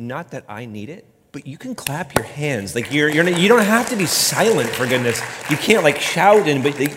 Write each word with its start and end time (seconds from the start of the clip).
not 0.00 0.30
that 0.30 0.44
I 0.48 0.64
need 0.64 0.88
it, 0.88 1.04
but 1.30 1.46
you 1.46 1.58
can 1.58 1.74
clap 1.74 2.14
your 2.14 2.24
hands. 2.24 2.74
Like 2.74 2.92
you're, 2.92 3.08
you're 3.08 3.28
you 3.28 3.48
don't 3.48 3.62
have 3.62 3.88
to 3.90 3.96
be 3.96 4.06
silent 4.06 4.70
for 4.70 4.86
goodness. 4.86 5.20
You 5.50 5.56
can't 5.56 5.84
like 5.84 6.00
shout 6.00 6.48
and 6.48 6.62
but 6.62 6.74
they, 6.74 6.88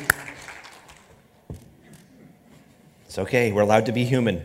it's 3.05 3.19
okay. 3.19 3.51
We're 3.51 3.61
allowed 3.61 3.85
to 3.87 3.91
be 3.91 4.05
human. 4.05 4.43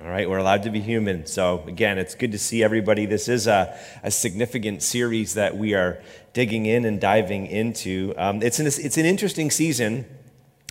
All 0.00 0.08
right, 0.08 0.28
we're 0.28 0.38
allowed 0.38 0.64
to 0.64 0.70
be 0.70 0.80
human. 0.80 1.26
So, 1.26 1.62
again, 1.68 1.96
it's 1.96 2.16
good 2.16 2.32
to 2.32 2.38
see 2.38 2.64
everybody. 2.64 3.06
This 3.06 3.28
is 3.28 3.46
a, 3.46 3.78
a 4.02 4.10
significant 4.10 4.82
series 4.82 5.34
that 5.34 5.56
we 5.56 5.74
are 5.74 6.02
digging 6.32 6.66
in 6.66 6.84
and 6.84 7.00
diving 7.00 7.46
into. 7.46 8.12
Um, 8.16 8.42
it's, 8.42 8.58
an, 8.58 8.66
it's 8.66 8.96
an 8.96 9.06
interesting 9.06 9.52
season 9.52 10.06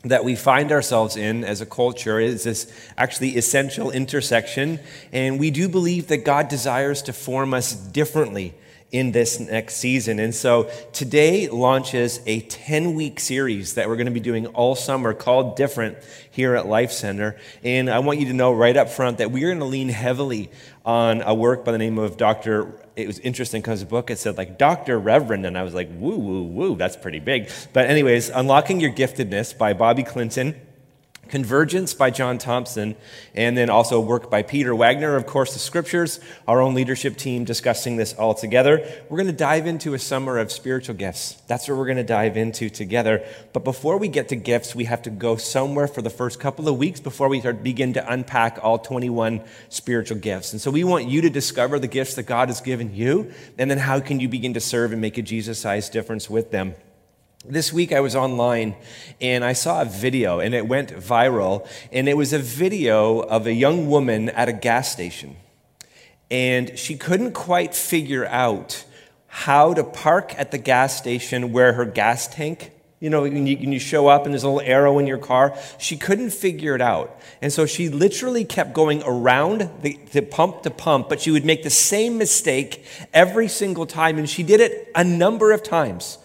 that 0.03 0.23
we 0.23 0.35
find 0.35 0.71
ourselves 0.71 1.15
in 1.15 1.43
as 1.43 1.61
a 1.61 1.65
culture 1.65 2.19
is 2.19 2.43
this 2.43 2.71
actually 2.97 3.37
essential 3.37 3.91
intersection. 3.91 4.79
And 5.11 5.39
we 5.39 5.51
do 5.51 5.69
believe 5.69 6.07
that 6.07 6.25
God 6.25 6.47
desires 6.47 7.03
to 7.03 7.13
form 7.13 7.53
us 7.53 7.73
differently 7.73 8.55
in 8.91 9.13
this 9.13 9.39
next 9.39 9.75
season. 9.75 10.19
And 10.19 10.35
so 10.35 10.69
today 10.91 11.47
launches 11.47 12.19
a 12.25 12.41
10 12.41 12.93
week 12.93 13.19
series 13.19 13.75
that 13.75 13.87
we're 13.87 13.95
going 13.95 14.05
to 14.07 14.11
be 14.11 14.19
doing 14.19 14.47
all 14.47 14.75
summer 14.75 15.13
called 15.13 15.55
Different 15.55 15.97
here 16.29 16.55
at 16.55 16.67
Life 16.67 16.91
Center. 16.91 17.37
And 17.63 17.89
I 17.89 17.99
want 17.99 18.19
you 18.19 18.25
to 18.27 18.33
know 18.33 18.51
right 18.51 18.75
up 18.75 18.89
front 18.89 19.19
that 19.19 19.31
we're 19.31 19.47
going 19.47 19.59
to 19.59 19.65
lean 19.65 19.89
heavily 19.89 20.51
on 20.85 21.21
a 21.21 21.33
work 21.33 21.63
by 21.63 21.71
the 21.71 21.77
name 21.77 21.97
of 21.97 22.17
Dr. 22.17 22.73
It 22.95 23.07
was 23.07 23.19
interesting 23.19 23.61
because 23.61 23.81
the 23.81 23.85
book 23.85 24.09
it 24.09 24.17
said 24.17 24.37
like 24.37 24.57
Dr. 24.57 24.97
Reverend, 24.99 25.45
and 25.45 25.57
I 25.57 25.63
was 25.63 25.73
like, 25.73 25.89
woo, 25.93 26.17
woo, 26.17 26.43
woo, 26.43 26.75
that's 26.75 26.95
pretty 26.95 27.19
big. 27.19 27.49
But, 27.73 27.89
anyways, 27.89 28.29
Unlocking 28.29 28.79
Your 28.79 28.91
Giftedness 28.91 29.57
by 29.57 29.73
Bobby 29.73 30.03
Clinton. 30.03 30.59
Convergence 31.31 31.93
by 31.93 32.11
John 32.11 32.37
Thompson, 32.37 32.97
and 33.33 33.57
then 33.57 33.69
also 33.69 34.01
work 34.01 34.29
by 34.29 34.43
Peter 34.43 34.75
Wagner. 34.75 35.15
Of 35.15 35.25
course, 35.25 35.53
the 35.53 35.59
scriptures, 35.59 36.19
our 36.45 36.61
own 36.61 36.73
leadership 36.73 37.15
team 37.15 37.45
discussing 37.45 37.95
this 37.95 38.13
all 38.13 38.33
together. 38.33 38.85
We're 39.07 39.17
going 39.17 39.27
to 39.27 39.33
dive 39.33 39.65
into 39.65 39.93
a 39.93 39.99
summer 39.99 40.37
of 40.37 40.51
spiritual 40.51 40.95
gifts. 40.95 41.41
That's 41.47 41.69
what 41.69 41.77
we're 41.77 41.85
going 41.85 41.95
to 41.95 42.03
dive 42.03 42.35
into 42.35 42.69
together. 42.69 43.25
But 43.53 43.63
before 43.63 43.97
we 43.97 44.09
get 44.09 44.27
to 44.29 44.35
gifts, 44.35 44.75
we 44.75 44.83
have 44.83 45.01
to 45.03 45.09
go 45.09 45.37
somewhere 45.37 45.87
for 45.87 46.01
the 46.01 46.09
first 46.09 46.37
couple 46.37 46.67
of 46.67 46.77
weeks 46.77 46.99
before 46.99 47.29
we 47.29 47.39
begin 47.39 47.93
to 47.93 48.11
unpack 48.11 48.59
all 48.61 48.77
21 48.77 49.41
spiritual 49.69 50.17
gifts. 50.17 50.51
And 50.51 50.61
so 50.61 50.69
we 50.69 50.83
want 50.83 51.07
you 51.07 51.21
to 51.21 51.29
discover 51.29 51.79
the 51.79 51.87
gifts 51.87 52.15
that 52.15 52.23
God 52.23 52.49
has 52.49 52.59
given 52.59 52.93
you, 52.93 53.31
and 53.57 53.71
then 53.71 53.77
how 53.77 54.01
can 54.01 54.19
you 54.19 54.27
begin 54.27 54.53
to 54.55 54.59
serve 54.59 54.91
and 54.91 54.99
make 54.99 55.17
a 55.17 55.21
Jesus 55.21 55.59
sized 55.59 55.93
difference 55.93 56.29
with 56.29 56.51
them. 56.51 56.75
This 57.43 57.73
week 57.73 57.91
I 57.91 58.01
was 58.01 58.15
online 58.15 58.75
and 59.19 59.43
I 59.43 59.53
saw 59.53 59.81
a 59.81 59.85
video 59.85 60.39
and 60.39 60.53
it 60.53 60.67
went 60.67 60.89
viral. 60.89 61.67
And 61.91 62.07
it 62.07 62.15
was 62.15 62.33
a 62.33 62.39
video 62.39 63.19
of 63.19 63.47
a 63.47 63.53
young 63.53 63.89
woman 63.89 64.29
at 64.29 64.47
a 64.47 64.53
gas 64.53 64.91
station. 64.91 65.35
And 66.29 66.77
she 66.77 66.95
couldn't 66.95 67.33
quite 67.33 67.73
figure 67.73 68.27
out 68.27 68.85
how 69.25 69.73
to 69.73 69.83
park 69.83 70.35
at 70.37 70.51
the 70.51 70.59
gas 70.59 70.95
station 70.95 71.51
where 71.51 71.73
her 71.73 71.85
gas 71.85 72.27
tank, 72.27 72.73
you 72.99 73.09
know, 73.09 73.23
when 73.23 73.47
you, 73.47 73.57
when 73.57 73.71
you 73.71 73.79
show 73.79 74.07
up 74.07 74.25
and 74.25 74.33
there's 74.35 74.43
a 74.43 74.49
little 74.49 74.69
arrow 74.69 74.99
in 74.99 75.07
your 75.07 75.17
car, 75.17 75.57
she 75.79 75.97
couldn't 75.97 76.29
figure 76.29 76.75
it 76.75 76.81
out. 76.81 77.19
And 77.41 77.51
so 77.51 77.65
she 77.65 77.89
literally 77.89 78.45
kept 78.45 78.73
going 78.73 79.01
around 79.03 79.67
the, 79.81 79.99
the 80.11 80.21
pump 80.21 80.61
to 80.61 80.69
pump, 80.69 81.09
but 81.09 81.19
she 81.19 81.31
would 81.31 81.45
make 81.45 81.63
the 81.63 81.71
same 81.71 82.19
mistake 82.19 82.85
every 83.15 83.47
single 83.47 83.87
time. 83.87 84.19
And 84.19 84.29
she 84.29 84.43
did 84.43 84.59
it 84.59 84.91
a 84.93 85.03
number 85.03 85.51
of 85.51 85.63
times. 85.63 86.19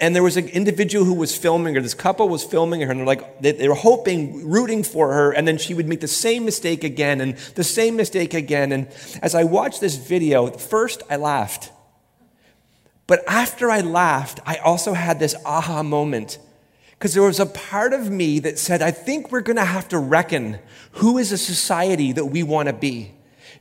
And 0.00 0.14
there 0.14 0.24
was 0.24 0.36
an 0.36 0.48
individual 0.48 1.04
who 1.04 1.14
was 1.14 1.36
filming 1.36 1.76
her. 1.76 1.80
This 1.80 1.94
couple 1.94 2.28
was 2.28 2.42
filming 2.42 2.80
her, 2.80 2.90
and 2.90 3.00
they're 3.00 3.06
like, 3.06 3.40
they, 3.40 3.52
they, 3.52 3.68
were 3.68 3.74
hoping, 3.74 4.48
rooting 4.48 4.82
for 4.82 5.12
her, 5.12 5.30
and 5.30 5.46
then 5.46 5.56
she 5.56 5.72
would 5.72 5.86
make 5.86 6.00
the 6.00 6.08
same 6.08 6.44
mistake 6.44 6.82
again 6.82 7.20
and 7.20 7.36
the 7.54 7.62
same 7.62 7.94
mistake 7.94 8.34
again. 8.34 8.72
And 8.72 8.88
as 9.22 9.36
I 9.36 9.44
watched 9.44 9.80
this 9.80 9.96
video, 9.96 10.50
first 10.50 11.02
I 11.08 11.16
laughed. 11.16 11.70
But 13.06 13.22
after 13.28 13.70
I 13.70 13.80
laughed, 13.82 14.40
I 14.44 14.56
also 14.56 14.94
had 14.94 15.20
this 15.20 15.36
aha 15.44 15.82
moment. 15.84 16.38
Because 16.92 17.14
there 17.14 17.22
was 17.22 17.38
a 17.38 17.46
part 17.46 17.92
of 17.92 18.10
me 18.10 18.40
that 18.40 18.58
said, 18.58 18.82
I 18.82 18.90
think 18.90 19.30
we're 19.30 19.42
going 19.42 19.56
to 19.56 19.64
have 19.64 19.88
to 19.88 19.98
reckon 19.98 20.58
who 20.92 21.18
is 21.18 21.30
a 21.30 21.38
society 21.38 22.12
that 22.12 22.26
we 22.26 22.42
want 22.42 22.68
to 22.68 22.72
be. 22.72 23.13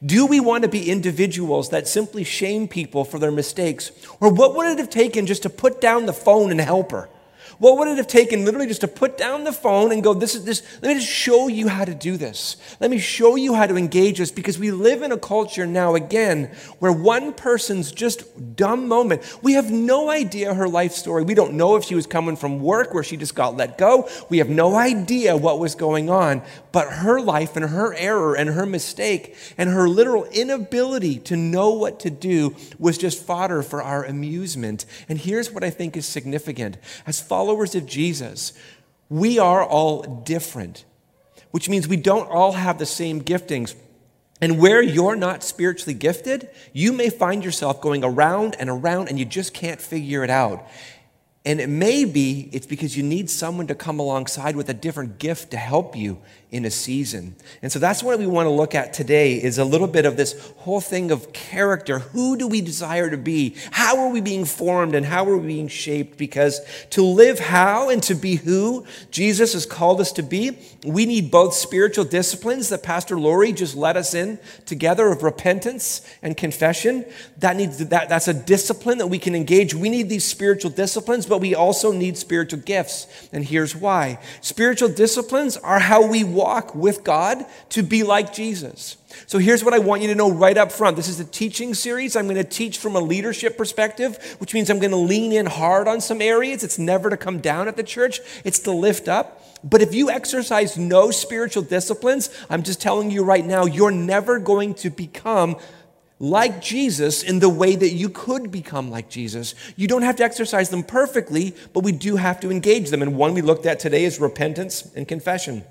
Do 0.06 0.25
we 0.25 0.40
want 0.40 0.64
to 0.64 0.69
be 0.69 0.90
individuals 0.90 1.69
that 1.69 1.88
simply 1.88 2.24
shame 2.24 2.68
people 2.68 3.06
for 3.06 3.19
their 3.19 3.31
mistakes? 3.31 3.91
Or 4.19 4.30
what 4.30 4.56
would 4.56 4.68
it 4.68 4.80
have 4.80 4.90
taken 4.90 5.25
just 5.25 5.44
to 5.44 5.50
put 5.50 5.80
down 5.80 6.06
the 6.06 6.14
phone 6.14 6.52
and 6.52 6.59
help 6.59 6.91
her? 6.91 7.09
What 7.59 7.78
would 7.78 7.88
it 7.88 7.97
have 7.97 8.08
taken 8.08 8.46
literally 8.46 8.68
just 8.68 8.81
to 8.81 8.88
put 8.88 9.18
down 9.18 9.44
the 9.44 9.53
phone 9.53 9.91
and 9.91 10.03
go, 10.03 10.14
this 10.14 10.36
is 10.36 10.46
this, 10.46 10.64
let 10.81 10.90
me 10.90 10.96
just 10.96 11.12
show 11.12 11.47
you 11.47 11.68
how 11.68 11.86
to 11.86 11.94
do 11.94 12.18
this. 12.18 12.58
Let 12.80 12.91
me 12.91 13.00
show 13.00 13.36
you 13.36 13.53
how 13.53 13.68
to 13.68 13.75
engage 13.75 14.18
this 14.18 14.31
because 14.31 14.58
we 14.58 14.72
live 14.72 15.02
in 15.02 15.12
a 15.12 15.18
culture 15.18 15.66
now 15.66 15.96
again 15.96 16.52
where 16.80 16.91
one 16.91 17.34
person's 17.34 17.91
just 17.91 18.56
dumb 18.56 18.88
moment, 18.88 19.22
we 19.41 19.53
have 19.53 19.72
no 19.72 20.09
idea 20.09 20.53
her 20.53 20.68
life 20.68 20.94
story. 20.94 21.24
We 21.24 21.34
don't 21.34 21.53
know 21.53 21.75
if 21.75 21.86
she 21.86 21.96
was 21.96 22.08
coming 22.08 22.36
from 22.36 22.59
work 22.59 22.94
where 22.94 23.03
she 23.03 23.18
just 23.18 23.36
got 23.36 23.56
let 23.56 23.78
go. 23.78 24.09
We 24.30 24.40
have 24.40 24.50
no 24.50 24.75
idea 24.75 25.38
what 25.38 25.59
was 25.59 25.75
going 25.75 26.09
on, 26.09 26.41
but 26.72 26.90
her 26.90 27.22
life 27.22 27.56
and 27.56 27.66
her 27.66 27.94
error 27.96 28.35
and 28.35 28.50
her 28.50 28.66
mistake 28.66 29.35
and 29.58 29.70
her 29.70 29.88
literal 29.88 30.25
inability 30.25 31.20
to 31.20 31.35
know 31.35 31.70
what 31.70 32.00
to 32.02 32.09
do 32.09 32.56
was 32.80 32.97
just 32.97 33.24
fodder 33.24 33.62
for 33.62 33.81
our 33.81 34.03
amusement. 34.03 34.85
And 35.08 35.20
here's 35.20 35.52
what 35.52 35.64
I 35.64 35.70
think 35.70 35.96
is 35.96 36.06
significant. 36.06 36.78
As 37.06 37.22
followers 37.22 37.43
of 37.50 37.86
Jesus, 37.86 38.54
we 39.09 39.40
are 39.40 39.64
all 39.64 40.02
different, 40.24 40.86
which 41.52 41.70
means 41.70 41.88
we 41.88 41.98
don't 41.98 42.30
all 42.30 42.54
have 42.54 42.80
the 42.80 42.86
same 42.86 43.22
giftings. 43.22 43.76
And 44.42 44.59
where 44.59 44.81
you're 44.81 45.16
not 45.16 45.44
spiritually 45.44 45.94
gifted, 45.94 46.50
you 46.74 46.92
may 46.92 47.09
find 47.09 47.46
yourself 47.46 47.80
going 47.80 48.03
around 48.03 48.56
and 48.59 48.70
around 48.70 49.08
and 49.08 49.18
you 49.18 49.26
just 49.26 49.53
can't 49.53 49.80
figure 49.80 50.24
it 50.24 50.30
out. 50.30 50.68
And 51.46 51.59
it 51.59 51.70
may 51.70 52.06
be 52.06 52.50
it's 52.52 52.66
because 52.66 52.98
you 52.98 53.03
need 53.03 53.30
someone 53.30 53.68
to 53.68 53.76
come 53.76 54.00
alongside 54.00 54.56
with 54.56 54.70
a 54.70 54.74
different 54.74 55.20
gift 55.20 55.52
to 55.52 55.58
help 55.58 55.96
you 55.96 56.20
in 56.53 56.66
a 56.66 56.72
season. 56.72 57.36
And 57.64 57.72
so 57.72 57.80
that's 57.80 58.03
what 58.03 58.19
we 58.19 58.28
want 58.28 58.46
to 58.46 58.52
look 58.52 58.75
at 58.75 58.94
today 58.94 59.41
is 59.41 59.58
a 59.58 59.66
little 59.66 59.88
bit 59.88 60.06
of 60.06 60.18
this 60.18 60.53
whole 60.58 60.80
thing 60.80 61.09
of 61.09 61.34
character. 61.34 61.97
Who 61.97 62.38
do 62.38 62.47
we 62.47 62.62
desire 62.62 63.09
to 63.09 63.18
be? 63.18 63.56
How 63.72 63.97
are 63.97 64.09
we 64.09 64.22
being 64.22 64.46
formed 64.46 64.94
and 64.94 65.03
how 65.03 65.25
are 65.25 65.36
we 65.36 65.47
being 65.47 65.68
shaped? 65.68 66.16
Because 66.16 66.62
to 66.91 67.02
live 67.02 67.40
how 67.40 67.90
and 67.90 68.03
to 68.03 68.14
be 68.14 68.36
who 68.36 68.86
Jesus 69.09 69.53
has 69.53 69.66
called 69.66 70.00
us 70.00 70.12
to 70.14 70.22
be, 70.22 70.59
we 70.86 71.08
need 71.08 71.31
both 71.31 71.56
spiritual 71.56 72.06
disciplines 72.06 72.70
that 72.70 72.84
Pastor 72.84 73.20
Lori 73.20 73.52
just 73.52 73.75
led 73.75 73.97
us 73.97 74.14
in 74.14 74.38
together 74.68 75.08
of 75.08 75.24
repentance 75.24 76.08
and 76.22 76.38
confession. 76.38 77.03
That 77.40 77.56
needs 77.56 77.80
that, 77.80 78.09
that's 78.09 78.28
a 78.28 78.34
discipline 78.34 79.00
that 79.00 79.08
we 79.08 79.18
can 79.18 79.34
engage. 79.34 79.74
We 79.74 79.90
need 79.90 80.08
these 80.08 80.24
spiritual 80.24 80.70
disciplines, 80.70 81.25
but 81.25 81.41
we 81.41 81.56
also 81.56 81.91
need 81.91 82.16
spiritual 82.16 82.59
gifts. 82.59 83.08
And 83.34 83.44
here's 83.44 83.75
why. 83.75 84.20
Spiritual 84.41 84.90
disciplines 84.90 85.58
are 85.58 85.80
how 85.80 86.06
we 86.06 86.24
walk 86.24 86.43
walk 86.44 86.76
with 86.76 87.06
God 87.06 87.46
to 87.70 87.81
be 87.81 88.04
like 88.04 88.34
Jesus. 88.34 88.98
So 89.28 89.38
here's 89.38 89.64
what 89.64 89.74
I 89.74 89.80
want 89.80 90.02
you 90.02 90.09
to 90.09 90.16
know 90.16 90.30
right 90.30 90.58
up 90.58 90.74
front. 90.74 90.98
This 90.98 91.08
is 91.08 91.20
a 91.22 91.26
teaching 91.26 91.74
series. 91.74 92.18
I'm 92.18 92.26
going 92.26 92.36
to 92.36 92.44
teach 92.44 92.80
from 92.80 92.98
a 92.98 93.00
leadership 93.00 93.58
perspective, 93.58 94.36
which 94.40 94.53
means 94.53 94.70
I'm 94.70 94.80
going 94.80 94.92
to 94.92 94.98
lean 94.98 95.32
in 95.32 95.46
hard 95.46 95.88
on 95.88 96.02
some 96.02 96.22
areas. 96.22 96.62
It's 96.62 96.78
never 96.78 97.09
to 97.09 97.16
come 97.16 97.40
down 97.40 97.70
at 97.70 97.78
the 97.78 97.84
church, 97.84 98.20
it's 98.44 98.59
to 98.59 98.72
lift 98.72 99.08
up. 99.08 99.42
But 99.64 99.82
if 99.82 99.94
you 99.94 100.09
exercise 100.09 100.78
no 100.78 101.12
spiritual 101.12 101.64
disciplines, 101.64 102.30
I'm 102.50 102.64
just 102.64 102.82
telling 102.82 103.09
you 103.09 103.24
right 103.24 103.46
now, 103.46 103.64
you're 103.64 103.92
never 103.92 104.38
going 104.38 104.74
to 104.76 104.90
become 104.90 105.56
like 106.20 106.62
Jesus 106.62 107.24
in 107.24 107.40
the 107.40 107.48
way 107.48 107.76
that 107.78 107.94
you 107.94 108.09
could 108.09 108.52
become 108.52 108.92
like 108.92 109.09
Jesus. 109.09 109.56
You 109.78 109.88
don't 109.88 110.02
have 110.02 110.18
to 110.18 110.24
exercise 110.24 110.70
them 110.70 110.84
perfectly, 110.84 111.56
but 111.72 111.86
we 111.86 111.94
do 111.94 112.18
have 112.18 112.42
to 112.42 112.52
engage 112.52 112.90
them. 112.90 113.02
And 113.02 113.16
one 113.16 113.34
we 113.34 113.41
looked 113.41 113.66
at 113.66 113.79
today 113.79 114.03
is 114.03 114.20
repentance 114.20 114.91
and 114.94 115.08
confession 115.08 115.64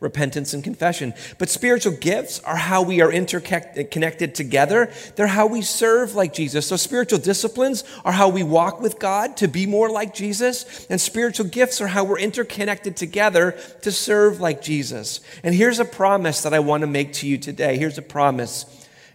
repentance 0.00 0.52
and 0.54 0.64
confession. 0.64 1.14
But 1.38 1.48
spiritual 1.48 1.92
gifts 1.94 2.40
are 2.40 2.56
how 2.56 2.82
we 2.82 3.00
are 3.00 3.12
interconnected 3.12 4.34
together. 4.34 4.92
They're 5.16 5.26
how 5.26 5.46
we 5.46 5.62
serve 5.62 6.14
like 6.14 6.32
Jesus. 6.32 6.66
So 6.66 6.76
spiritual 6.76 7.18
disciplines 7.18 7.84
are 8.04 8.12
how 8.12 8.28
we 8.28 8.42
walk 8.42 8.80
with 8.80 8.98
God 8.98 9.36
to 9.38 9.48
be 9.48 9.66
more 9.66 9.90
like 9.90 10.14
Jesus. 10.14 10.86
And 10.90 11.00
spiritual 11.00 11.46
gifts 11.46 11.80
are 11.80 11.88
how 11.88 12.04
we're 12.04 12.18
interconnected 12.18 12.96
together 12.96 13.56
to 13.82 13.92
serve 13.92 14.40
like 14.40 14.62
Jesus. 14.62 15.20
And 15.42 15.54
here's 15.54 15.78
a 15.78 15.84
promise 15.84 16.42
that 16.42 16.54
I 16.54 16.58
want 16.60 16.82
to 16.82 16.86
make 16.86 17.12
to 17.14 17.28
you 17.28 17.38
today. 17.38 17.78
Here's 17.78 17.98
a 17.98 18.02
promise. 18.02 18.66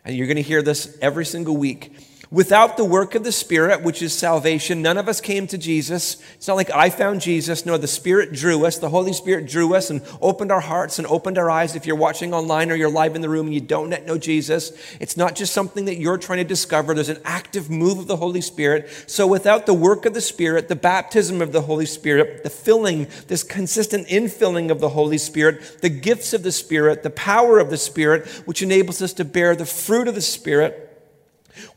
And 0.03 0.15
you're 0.15 0.27
going 0.27 0.37
to 0.37 0.43
hear 0.43 0.61
this 0.61 0.97
every 1.01 1.25
single 1.25 1.57
week. 1.57 1.91
Without 2.31 2.75
the 2.75 2.85
work 2.85 3.13
of 3.13 3.23
the 3.23 3.31
Spirit, 3.31 3.83
which 3.83 4.01
is 4.01 4.13
salvation, 4.13 4.81
none 4.81 4.97
of 4.97 5.07
us 5.07 5.21
came 5.21 5.45
to 5.47 5.57
Jesus. 5.57 6.21
It's 6.33 6.47
not 6.47 6.55
like 6.55 6.71
I 6.71 6.89
found 6.89 7.21
Jesus. 7.21 7.65
No, 7.65 7.77
the 7.77 7.87
Spirit 7.87 8.33
drew 8.33 8.65
us. 8.65 8.79
The 8.79 8.89
Holy 8.89 9.13
Spirit 9.13 9.47
drew 9.47 9.75
us 9.75 9.89
and 9.89 10.01
opened 10.21 10.51
our 10.51 10.59
hearts 10.59 10.97
and 10.97 11.07
opened 11.07 11.37
our 11.37 11.49
eyes. 11.49 11.75
If 11.75 11.85
you're 11.85 11.95
watching 11.95 12.33
online 12.33 12.71
or 12.71 12.75
you're 12.75 12.89
live 12.89 13.15
in 13.15 13.21
the 13.21 13.29
room 13.29 13.45
and 13.45 13.53
you 13.53 13.61
don't 13.61 13.91
yet 13.91 14.05
know 14.05 14.17
Jesus, 14.17 14.71
it's 14.99 15.15
not 15.15 15.35
just 15.35 15.53
something 15.53 15.85
that 15.85 15.95
you're 15.95 16.17
trying 16.17 16.39
to 16.39 16.43
discover. 16.43 16.93
There's 16.93 17.09
an 17.09 17.21
active 17.23 17.69
move 17.69 17.99
of 17.99 18.07
the 18.07 18.17
Holy 18.17 18.41
Spirit. 18.41 18.89
So 19.05 19.27
without 19.27 19.65
the 19.65 19.73
work 19.73 20.05
of 20.05 20.13
the 20.13 20.21
Spirit, 20.21 20.67
the 20.67 20.75
baptism 20.75 21.41
of 21.41 21.51
the 21.51 21.61
Holy 21.61 21.85
Spirit, 21.85 22.43
the 22.43 22.49
filling, 22.49 23.07
this 23.27 23.43
consistent 23.43 24.07
infilling 24.07 24.71
of 24.71 24.79
the 24.79 24.89
Holy 24.89 25.19
Spirit, 25.19 25.81
the 25.81 25.89
gifts 25.89 26.33
of 26.33 26.43
the 26.43 26.51
Spirit, 26.51 27.03
the 27.03 27.09
power 27.11 27.59
of 27.59 27.69
the 27.69 27.77
Spirit, 27.77 28.27
which 28.45 28.63
enables 28.63 29.01
us 29.01 29.13
to 29.13 29.25
bear 29.25 29.55
the 29.55 29.65
fruit 29.65 30.07
of 30.07 30.15
the 30.15 30.21
Spirit, 30.21 30.84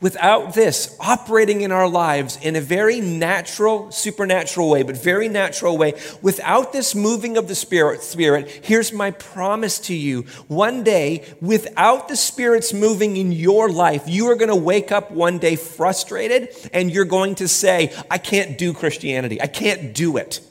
Without 0.01 0.53
this 0.53 0.95
operating 0.99 1.61
in 1.61 1.71
our 1.71 1.87
lives 1.87 2.37
in 2.41 2.55
a 2.55 2.61
very 2.61 3.01
natural, 3.01 3.91
supernatural 3.91 4.69
way, 4.69 4.83
but 4.83 4.97
very 4.97 5.27
natural 5.27 5.77
way, 5.77 5.93
without 6.21 6.73
this 6.73 6.95
moving 6.95 7.37
of 7.37 7.47
the 7.47 7.55
Spirit, 7.55 8.01
Spirit, 8.01 8.49
here's 8.63 8.93
my 8.93 9.11
promise 9.11 9.79
to 9.79 9.93
you. 9.93 10.23
One 10.47 10.83
day, 10.83 11.25
without 11.41 12.07
the 12.07 12.15
Spirit's 12.15 12.73
moving 12.73 13.17
in 13.17 13.31
your 13.31 13.69
life, 13.69 14.03
you 14.07 14.29
are 14.29 14.35
going 14.35 14.49
to 14.49 14.55
wake 14.55 14.91
up 14.91 15.11
one 15.11 15.39
day 15.39 15.55
frustrated 15.55 16.49
and 16.73 16.91
you're 16.91 17.05
going 17.05 17.35
to 17.35 17.47
say, 17.47 17.93
I 18.09 18.17
can't 18.17 18.57
do 18.57 18.73
Christianity. 18.73 19.41
I 19.41 19.47
can't 19.47 19.93
do 19.93 20.17
it 20.17 20.41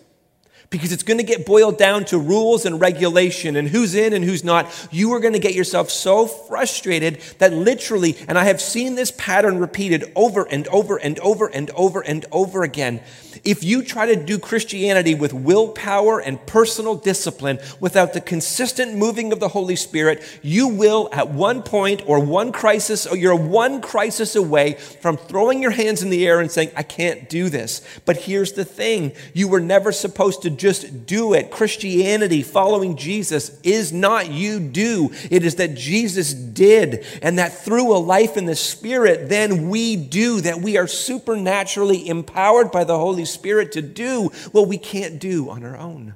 because 0.70 0.92
it's 0.92 1.02
going 1.02 1.18
to 1.18 1.24
get 1.24 1.46
boiled 1.46 1.78
down 1.78 2.04
to 2.06 2.18
rules 2.18 2.66
and 2.66 2.80
regulation 2.80 3.56
and 3.56 3.68
who's 3.68 3.94
in 3.94 4.12
and 4.12 4.24
who's 4.24 4.44
not. 4.44 4.66
You 4.90 5.12
are 5.14 5.20
going 5.20 5.32
to 5.32 5.38
get 5.38 5.54
yourself 5.54 5.90
so 5.90 6.26
frustrated 6.26 7.20
that 7.38 7.52
literally, 7.52 8.16
and 8.28 8.38
I 8.38 8.44
have 8.44 8.60
seen 8.60 8.94
this 8.94 9.10
pattern 9.12 9.58
repeated 9.58 10.12
over 10.14 10.44
and 10.44 10.68
over 10.68 10.96
and 10.96 11.18
over 11.20 11.46
and 11.46 11.70
over 11.70 12.00
and 12.00 12.26
over 12.30 12.62
again. 12.62 13.00
If 13.44 13.64
you 13.64 13.82
try 13.82 14.06
to 14.06 14.16
do 14.16 14.38
Christianity 14.38 15.14
with 15.14 15.32
willpower 15.32 16.20
and 16.20 16.44
personal 16.46 16.94
discipline 16.94 17.58
without 17.80 18.12
the 18.12 18.20
consistent 18.20 18.94
moving 18.94 19.32
of 19.32 19.40
the 19.40 19.48
Holy 19.48 19.76
Spirit, 19.76 20.22
you 20.42 20.68
will 20.68 21.08
at 21.12 21.30
one 21.30 21.62
point 21.62 22.02
or 22.06 22.20
one 22.20 22.52
crisis, 22.52 23.06
or 23.06 23.16
you're 23.16 23.36
one 23.36 23.80
crisis 23.80 24.36
away 24.36 24.74
from 24.74 25.16
throwing 25.16 25.62
your 25.62 25.70
hands 25.70 26.02
in 26.02 26.10
the 26.10 26.26
air 26.26 26.40
and 26.40 26.50
saying, 26.50 26.70
I 26.76 26.82
can't 26.82 27.28
do 27.28 27.48
this. 27.48 27.82
But 28.04 28.16
here's 28.16 28.52
the 28.52 28.64
thing 28.64 29.12
you 29.34 29.48
were 29.48 29.60
never 29.60 29.92
supposed 29.92 30.42
to 30.42 30.50
just 30.50 31.06
do 31.06 31.34
it. 31.34 31.50
Christianity, 31.50 32.42
following 32.42 32.96
Jesus, 32.96 33.58
is 33.62 33.92
not 33.92 34.30
you 34.30 34.60
do. 34.60 35.10
It 35.30 35.44
is 35.44 35.56
that 35.56 35.74
Jesus 35.74 36.34
did, 36.34 37.04
and 37.22 37.38
that 37.38 37.52
through 37.52 37.94
a 37.94 37.98
life 37.98 38.36
in 38.36 38.46
the 38.46 38.56
Spirit, 38.56 39.28
then 39.28 39.68
we 39.68 39.96
do, 39.96 40.40
that 40.40 40.60
we 40.60 40.76
are 40.76 40.86
supernaturally 40.86 42.08
empowered 42.08 42.70
by 42.70 42.84
the 42.84 42.98
Holy 42.98 43.24
Spirit 43.28 43.72
to 43.72 43.82
do 43.82 44.30
what 44.52 44.68
we 44.68 44.78
can't 44.78 45.18
do 45.18 45.50
on 45.50 45.64
our 45.64 45.76
own. 45.76 46.14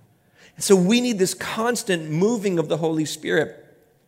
So 0.59 0.77
we 0.77 1.01
need 1.01 1.19
this 1.19 1.35
constant 1.35 2.11
moving 2.11 2.59
of 2.59 2.69
the 2.69 2.77
Holy 2.77 3.05
Spirit 3.05 3.59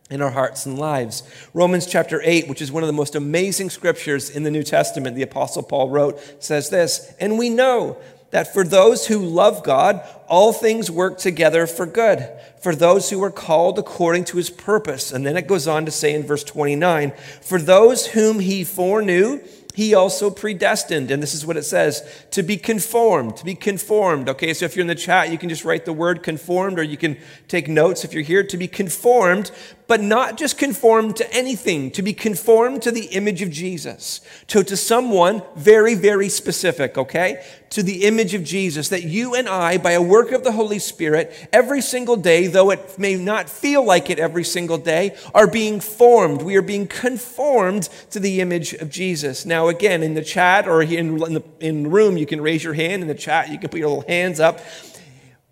in 0.09 0.21
our 0.21 0.29
hearts 0.29 0.65
and 0.65 0.77
lives. 0.77 1.23
Romans 1.53 1.87
chapter 1.87 2.21
8, 2.23 2.47
which 2.47 2.61
is 2.61 2.71
one 2.71 2.83
of 2.83 2.87
the 2.87 2.93
most 2.93 3.15
amazing 3.15 3.69
scriptures 3.69 4.29
in 4.29 4.43
the 4.43 4.51
New 4.51 4.63
Testament, 4.63 5.15
the 5.15 5.23
Apostle 5.23 5.63
Paul 5.63 5.89
wrote, 5.89 6.19
says 6.43 6.69
this 6.69 7.13
And 7.19 7.39
we 7.39 7.49
know 7.49 7.97
that 8.31 8.53
for 8.53 8.63
those 8.63 9.07
who 9.07 9.19
love 9.19 9.63
God, 9.63 10.07
all 10.27 10.53
things 10.53 10.91
work 10.91 11.17
together 11.17 11.65
for 11.65 11.85
good, 11.85 12.29
for 12.61 12.75
those 12.75 13.09
who 13.09 13.23
are 13.23 13.31
called 13.31 13.79
according 13.79 14.25
to 14.25 14.37
his 14.37 14.49
purpose. 14.49 15.11
And 15.11 15.25
then 15.25 15.37
it 15.37 15.47
goes 15.47 15.67
on 15.67 15.85
to 15.85 15.91
say 15.91 16.13
in 16.13 16.23
verse 16.23 16.43
29 16.43 17.13
For 17.41 17.59
those 17.59 18.07
whom 18.07 18.39
he 18.39 18.63
foreknew, 18.63 19.41
he 19.75 19.93
also 19.93 20.29
predestined, 20.29 21.11
and 21.11 21.21
this 21.21 21.33
is 21.33 21.45
what 21.45 21.57
it 21.57 21.63
says, 21.63 22.01
to 22.31 22.41
be 22.41 22.55
conformed, 22.55 23.35
to 23.37 23.43
be 23.43 23.55
conformed. 23.55 24.29
Okay, 24.29 24.53
so 24.53 24.63
if 24.63 24.75
you're 24.75 24.81
in 24.81 24.87
the 24.87 24.95
chat, 24.95 25.29
you 25.29 25.37
can 25.37 25.49
just 25.49 25.65
write 25.65 25.83
the 25.83 25.91
word 25.91 26.23
conformed, 26.23 26.79
or 26.79 26.83
you 26.83 26.95
can 26.95 27.17
take 27.49 27.67
notes 27.67 28.05
if 28.05 28.13
you're 28.13 28.23
here, 28.23 28.41
to 28.41 28.55
be 28.55 28.69
conformed, 28.69 29.51
but 29.87 30.01
not 30.01 30.37
just 30.37 30.57
conformed 30.57 31.15
to 31.17 31.33
anything, 31.33 31.91
to 31.91 32.01
be 32.01 32.13
conformed 32.13 32.81
to 32.81 32.91
the 32.91 33.05
image 33.07 33.41
of 33.41 33.51
Jesus, 33.51 34.21
to, 34.47 34.63
to 34.63 34.75
someone 34.75 35.43
very, 35.55 35.93
very 35.93 36.29
specific, 36.29 36.97
okay? 36.97 37.45
To 37.71 37.83
the 37.83 38.05
image 38.05 38.33
of 38.33 38.43
Jesus, 38.43 38.89
that 38.89 39.03
you 39.03 39.35
and 39.35 39.47
I, 39.47 39.77
by 39.77 39.91
a 39.91 40.01
work 40.01 40.31
of 40.31 40.43
the 40.43 40.53
Holy 40.53 40.79
Spirit, 40.79 41.31
every 41.53 41.81
single 41.81 42.15
day, 42.15 42.47
though 42.47 42.71
it 42.71 42.97
may 42.97 43.15
not 43.15 43.49
feel 43.49 43.85
like 43.85 44.09
it 44.09 44.17
every 44.17 44.43
single 44.43 44.77
day, 44.77 45.15
are 45.33 45.47
being 45.47 45.79
formed. 45.79 46.41
We 46.41 46.55
are 46.55 46.61
being 46.61 46.87
conformed 46.87 47.89
to 48.11 48.19
the 48.19 48.41
image 48.41 48.73
of 48.73 48.89
Jesus. 48.89 49.45
Now, 49.45 49.67
again, 49.67 50.01
in 50.01 50.13
the 50.13 50.23
chat 50.23 50.67
or 50.67 50.81
in, 50.81 51.21
in 51.59 51.83
the 51.83 51.89
room, 51.89 52.17
you 52.17 52.25
can 52.25 52.41
raise 52.41 52.63
your 52.63 52.73
hand. 52.73 53.01
In 53.01 53.07
the 53.07 53.15
chat, 53.15 53.49
you 53.49 53.59
can 53.59 53.69
put 53.69 53.79
your 53.79 53.89
little 53.89 54.07
hands 54.07 54.39
up. 54.39 54.59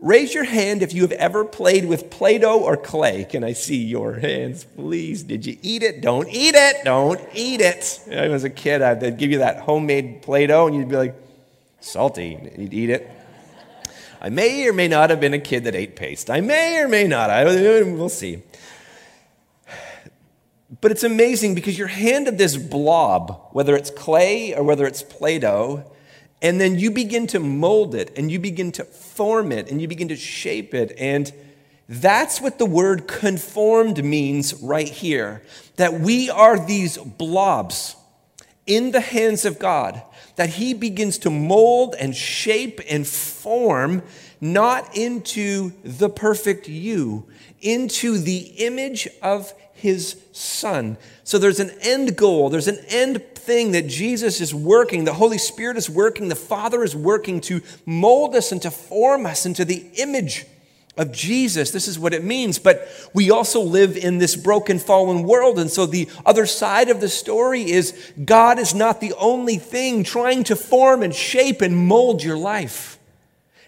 Raise 0.03 0.33
your 0.33 0.43
hand 0.43 0.83
if 0.83 0.91
you 0.93 1.03
have 1.03 1.13
ever 1.13 1.45
played 1.45 1.85
with 1.85 2.09
Play 2.09 2.37
Doh 2.37 2.59
or 2.59 2.75
clay. 2.75 3.23
Can 3.23 3.41
I 3.41 3.53
see 3.53 3.77
your 3.77 4.15
hands, 4.15 4.65
please? 4.65 5.23
Did 5.23 5.45
you 5.45 5.57
eat 5.61 5.81
it? 5.81 6.01
Don't 6.01 6.27
eat 6.27 6.55
it. 6.55 6.83
Don't 6.83 7.21
eat 7.33 7.61
it. 7.61 8.01
I 8.11 8.27
was 8.27 8.43
a 8.43 8.49
kid, 8.49 8.81
I'd 8.81 9.17
give 9.17 9.31
you 9.31 9.37
that 9.37 9.61
homemade 9.61 10.21
Play 10.21 10.47
Doh, 10.47 10.67
and 10.67 10.75
you'd 10.75 10.89
be 10.89 10.97
like, 10.97 11.15
salty. 11.79 12.37
You'd 12.57 12.73
eat 12.73 12.89
it. 12.89 13.09
I 14.19 14.27
may 14.27 14.67
or 14.67 14.73
may 14.73 14.89
not 14.89 15.09
have 15.09 15.21
been 15.21 15.33
a 15.33 15.39
kid 15.39 15.63
that 15.63 15.73
ate 15.73 15.95
paste. 15.95 16.29
I 16.29 16.41
may 16.41 16.79
or 16.79 16.89
may 16.89 17.07
not. 17.07 17.29
I, 17.29 17.45
we'll 17.45 18.09
see. 18.09 18.43
But 20.81 20.91
it's 20.91 21.05
amazing 21.05 21.55
because 21.55 21.77
you're 21.77 21.87
handed 21.87 22.37
this 22.37 22.57
blob, 22.57 23.51
whether 23.53 23.73
it's 23.73 23.89
clay 23.89 24.53
or 24.53 24.63
whether 24.63 24.85
it's 24.85 25.01
Play 25.01 25.39
Doh, 25.39 25.89
and 26.43 26.59
then 26.59 26.77
you 26.77 26.91
begin 26.91 27.25
to 27.27 27.39
mold 27.39 27.95
it 27.95 28.11
and 28.17 28.29
you 28.29 28.37
begin 28.37 28.73
to 28.73 28.83
form 28.83 29.53
it 29.53 29.71
and 29.71 29.81
you 29.81 29.87
begin 29.87 30.09
to 30.09 30.17
shape 30.17 30.73
it. 30.73 30.93
And 30.97 31.31
that's 31.87 32.41
what 32.41 32.59
the 32.59 32.65
word 32.65 33.07
conformed 33.07 34.03
means 34.03 34.53
right 34.55 34.87
here 34.87 35.41
that 35.77 35.93
we 35.93 36.29
are 36.29 36.59
these 36.59 36.97
blobs 36.97 37.95
in 38.67 38.91
the 38.91 39.01
hands 39.01 39.45
of 39.45 39.57
God, 39.57 40.01
that 40.35 40.49
He 40.49 40.73
begins 40.73 41.17
to 41.19 41.29
mold 41.29 41.95
and 41.97 42.15
shape 42.15 42.79
and 42.89 43.07
form, 43.07 44.03
not 44.43 44.97
into 44.97 45.71
the 45.85 46.09
perfect 46.09 46.67
you, 46.67 47.25
into 47.61 48.17
the 48.17 48.39
image 48.57 49.07
of 49.21 49.53
His 49.73 50.21
Son. 50.33 50.97
So 51.23 51.37
there's 51.37 51.61
an 51.61 51.71
end 51.81 52.17
goal, 52.17 52.49
there's 52.49 52.67
an 52.67 52.79
end 52.89 53.23
thing 53.35 53.71
that 53.71 53.87
Jesus 53.87 54.41
is 54.41 54.53
working, 54.53 55.05
the 55.05 55.13
Holy 55.13 55.37
Spirit 55.37 55.77
is 55.77 55.89
working, 55.89 56.27
the 56.27 56.35
Father 56.35 56.83
is 56.83 56.93
working 56.93 57.39
to 57.41 57.61
mold 57.85 58.35
us 58.35 58.51
and 58.51 58.61
to 58.63 58.69
form 58.69 59.25
us 59.25 59.45
into 59.45 59.63
the 59.63 59.87
image 59.95 60.45
of 60.97 61.13
Jesus. 61.13 61.71
This 61.71 61.87
is 61.87 61.97
what 61.97 62.13
it 62.13 62.25
means. 62.25 62.59
But 62.59 62.85
we 63.13 63.31
also 63.31 63.61
live 63.61 63.95
in 63.95 64.17
this 64.17 64.35
broken, 64.35 64.77
fallen 64.77 65.23
world. 65.23 65.57
And 65.57 65.71
so 65.71 65.85
the 65.85 66.09
other 66.25 66.45
side 66.45 66.89
of 66.89 66.99
the 66.99 67.07
story 67.09 67.71
is 67.71 68.13
God 68.25 68.59
is 68.59 68.75
not 68.75 68.99
the 68.99 69.13
only 69.13 69.57
thing 69.57 70.03
trying 70.03 70.43
to 70.45 70.57
form 70.57 71.01
and 71.01 71.15
shape 71.15 71.61
and 71.61 71.87
mold 71.87 72.21
your 72.21 72.37
life. 72.37 72.92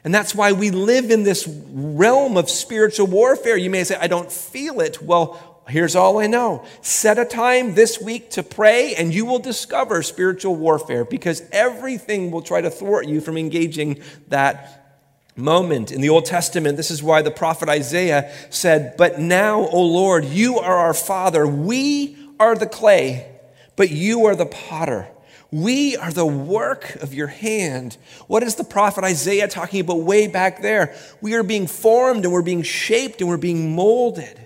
And 0.06 0.14
that's 0.14 0.34
why 0.34 0.54
we 0.54 0.72
live 0.72 1.12
in 1.12 1.24
this 1.24 1.48
realm 1.48 2.38
of 2.38 2.50
spiritual 2.50 3.08
warfare. 3.08 3.58
You 3.58 3.72
may 3.72 3.84
say, 3.84 3.98
I 4.00 4.08
don't 4.08 4.32
feel 4.32 4.80
it. 4.80 5.02
Well, 5.02 5.56
Here's 5.68 5.96
all 5.96 6.20
I 6.20 6.28
know. 6.28 6.64
Set 6.82 7.18
a 7.18 7.26
time 7.26 7.74
this 7.74 8.00
week 8.00 8.30
to 8.32 8.44
pray, 8.44 8.94
and 8.94 9.12
you 9.12 9.26
will 9.26 9.40
discover 9.40 10.04
spiritual 10.04 10.56
warfare 10.56 11.04
because 11.06 11.42
everything 11.52 12.30
will 12.30 12.44
try 12.44 12.62
to 12.62 12.70
thwart 12.70 13.08
you 13.08 13.20
from 13.20 13.36
engaging 13.36 14.00
that 14.28 15.02
moment. 15.36 15.92
In 15.92 16.02
the 16.02 16.10
Old 16.10 16.26
Testament, 16.26 16.78
this 16.78 16.92
is 16.92 17.02
why 17.02 17.24
the 17.24 17.32
prophet 17.32 17.68
Isaiah 17.68 18.32
said, 18.52 18.96
But 18.96 19.20
now, 19.20 19.62
O 19.70 19.82
Lord, 19.82 20.26
you 20.26 20.60
are 20.60 20.76
our 20.76 20.94
Father. 20.94 21.48
We 21.48 22.16
are 22.40 22.56
the 22.56 22.68
clay, 22.68 23.28
but 23.76 23.90
you 23.90 24.26
are 24.26 24.36
the 24.36 24.46
potter. 24.46 25.08
We 25.56 25.96
are 25.96 26.12
the 26.12 26.26
work 26.26 26.96
of 26.96 27.14
your 27.14 27.28
hand. 27.28 27.96
What 28.28 28.44
is 28.44 28.56
the 28.56 28.66
prophet 28.66 29.06
Isaiah 29.06 29.48
talking 29.48 29.80
about 29.80 30.02
way 30.02 30.28
back 30.28 30.62
there? 30.62 30.94
We 31.22 31.34
are 31.36 31.44
being 31.44 31.66
formed 31.66 32.26
and 32.26 32.34
we're 32.34 32.42
being 32.42 32.62
shaped 32.62 33.22
and 33.22 33.30
we're 33.30 33.38
being 33.38 33.74
molded. 33.74 34.38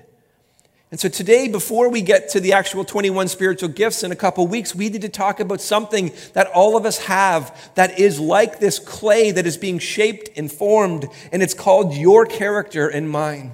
And 0.92 1.00
so 1.00 1.10
today, 1.10 1.48
before 1.48 1.90
we 1.90 2.04
get 2.04 2.30
to 2.30 2.40
the 2.40 2.54
actual 2.54 2.86
21 2.86 3.28
spiritual 3.28 3.70
gifts 3.70 4.04
in 4.04 4.12
a 4.12 4.16
couple 4.16 4.46
weeks, 4.46 4.76
we 4.76 4.88
need 4.88 5.02
to 5.02 5.10
talk 5.10 5.40
about 5.40 5.62
something 5.62 6.12
that 6.34 6.46
all 6.54 6.78
of 6.78 6.86
us 6.86 7.00
have 7.00 7.72
that 7.74 8.00
is 8.00 8.20
like 8.20 8.60
this 8.60 8.78
clay 8.78 9.32
that 9.32 9.48
is 9.48 9.58
being 9.58 9.80
shaped 9.80 10.30
and 10.38 10.52
formed, 10.52 11.08
and 11.32 11.42
it's 11.42 11.56
called 11.56 11.96
your 11.96 12.28
character 12.28 12.88
and 12.88 13.10
mine. 13.10 13.54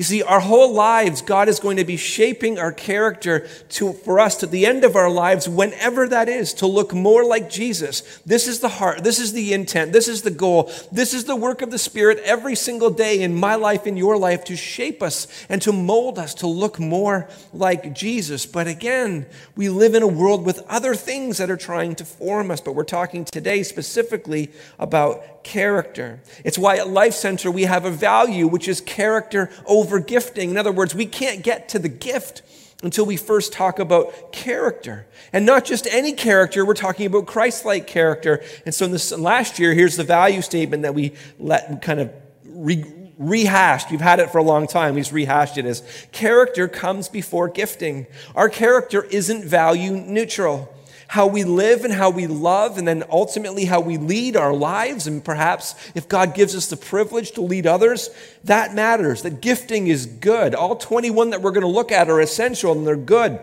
You 0.00 0.04
see, 0.04 0.22
our 0.22 0.40
whole 0.40 0.72
lives, 0.72 1.20
God 1.20 1.50
is 1.50 1.60
going 1.60 1.76
to 1.76 1.84
be 1.84 1.98
shaping 1.98 2.58
our 2.58 2.72
character 2.72 3.46
to, 3.68 3.92
for 3.92 4.18
us 4.18 4.36
to 4.36 4.46
the 4.46 4.64
end 4.64 4.82
of 4.82 4.96
our 4.96 5.10
lives, 5.10 5.46
whenever 5.46 6.08
that 6.08 6.26
is, 6.26 6.54
to 6.54 6.66
look 6.66 6.94
more 6.94 7.22
like 7.22 7.50
Jesus. 7.50 8.00
This 8.24 8.48
is 8.48 8.60
the 8.60 8.70
heart. 8.70 9.04
This 9.04 9.18
is 9.18 9.34
the 9.34 9.52
intent. 9.52 9.92
This 9.92 10.08
is 10.08 10.22
the 10.22 10.30
goal. 10.30 10.72
This 10.90 11.12
is 11.12 11.24
the 11.24 11.36
work 11.36 11.60
of 11.60 11.70
the 11.70 11.78
Spirit 11.78 12.18
every 12.24 12.54
single 12.54 12.88
day 12.88 13.20
in 13.20 13.34
my 13.34 13.56
life, 13.56 13.86
in 13.86 13.98
your 13.98 14.16
life, 14.16 14.42
to 14.44 14.56
shape 14.56 15.02
us 15.02 15.26
and 15.50 15.60
to 15.60 15.70
mold 15.70 16.18
us 16.18 16.32
to 16.36 16.46
look 16.46 16.80
more 16.80 17.28
like 17.52 17.94
Jesus. 17.94 18.46
But 18.46 18.68
again, 18.68 19.26
we 19.54 19.68
live 19.68 19.94
in 19.94 20.02
a 20.02 20.08
world 20.08 20.46
with 20.46 20.64
other 20.66 20.94
things 20.94 21.36
that 21.36 21.50
are 21.50 21.58
trying 21.58 21.94
to 21.96 22.06
form 22.06 22.50
us. 22.50 22.62
But 22.62 22.72
we're 22.72 22.84
talking 22.84 23.26
today 23.26 23.62
specifically 23.62 24.50
about 24.78 25.39
character. 25.42 26.20
It's 26.44 26.58
why 26.58 26.76
at 26.76 26.88
Life 26.88 27.14
Center 27.14 27.50
we 27.50 27.64
have 27.64 27.84
a 27.84 27.90
value, 27.90 28.46
which 28.46 28.68
is 28.68 28.80
character 28.80 29.50
over 29.66 30.00
gifting. 30.00 30.50
In 30.50 30.56
other 30.56 30.72
words, 30.72 30.94
we 30.94 31.06
can't 31.06 31.42
get 31.42 31.68
to 31.70 31.78
the 31.78 31.88
gift 31.88 32.42
until 32.82 33.04
we 33.04 33.16
first 33.16 33.52
talk 33.52 33.78
about 33.78 34.32
character. 34.32 35.06
And 35.32 35.44
not 35.44 35.64
just 35.64 35.86
any 35.86 36.12
character, 36.12 36.64
we're 36.64 36.74
talking 36.74 37.06
about 37.06 37.26
Christ 37.26 37.64
like 37.64 37.86
character. 37.86 38.42
And 38.64 38.74
so, 38.74 38.86
in 38.86 38.92
this 38.92 39.12
last 39.12 39.58
year, 39.58 39.74
here's 39.74 39.96
the 39.96 40.04
value 40.04 40.42
statement 40.42 40.82
that 40.82 40.94
we 40.94 41.12
let 41.38 41.82
kind 41.82 42.00
of 42.00 42.12
re- 42.44 42.84
rehashed. 43.18 43.90
You've 43.90 44.00
had 44.00 44.18
it 44.18 44.30
for 44.30 44.38
a 44.38 44.42
long 44.42 44.66
time. 44.66 44.94
We've 44.94 45.12
rehashed 45.12 45.58
it 45.58 45.66
as 45.66 45.82
character 46.10 46.68
comes 46.68 47.08
before 47.08 47.48
gifting. 47.48 48.06
Our 48.34 48.48
character 48.48 49.04
isn't 49.04 49.44
value 49.44 49.92
neutral 49.92 50.74
how 51.10 51.26
we 51.26 51.42
live 51.42 51.84
and 51.84 51.92
how 51.92 52.08
we 52.08 52.28
love, 52.28 52.78
and 52.78 52.86
then 52.86 53.02
ultimately 53.10 53.64
how 53.64 53.80
we 53.80 53.96
lead 53.96 54.36
our 54.36 54.54
lives. 54.54 55.08
And 55.08 55.24
perhaps 55.24 55.74
if 55.96 56.08
God 56.08 56.36
gives 56.36 56.54
us 56.54 56.68
the 56.68 56.76
privilege 56.76 57.32
to 57.32 57.40
lead 57.40 57.66
others, 57.66 58.10
that 58.44 58.76
matters. 58.76 59.22
That 59.22 59.40
gifting 59.40 59.88
is 59.88 60.06
good. 60.06 60.54
All 60.54 60.76
21 60.76 61.30
that 61.30 61.42
we're 61.42 61.50
going 61.50 61.62
to 61.62 61.66
look 61.66 61.90
at 61.90 62.08
are 62.08 62.20
essential 62.20 62.70
and 62.70 62.86
they're 62.86 62.94
good. 62.94 63.40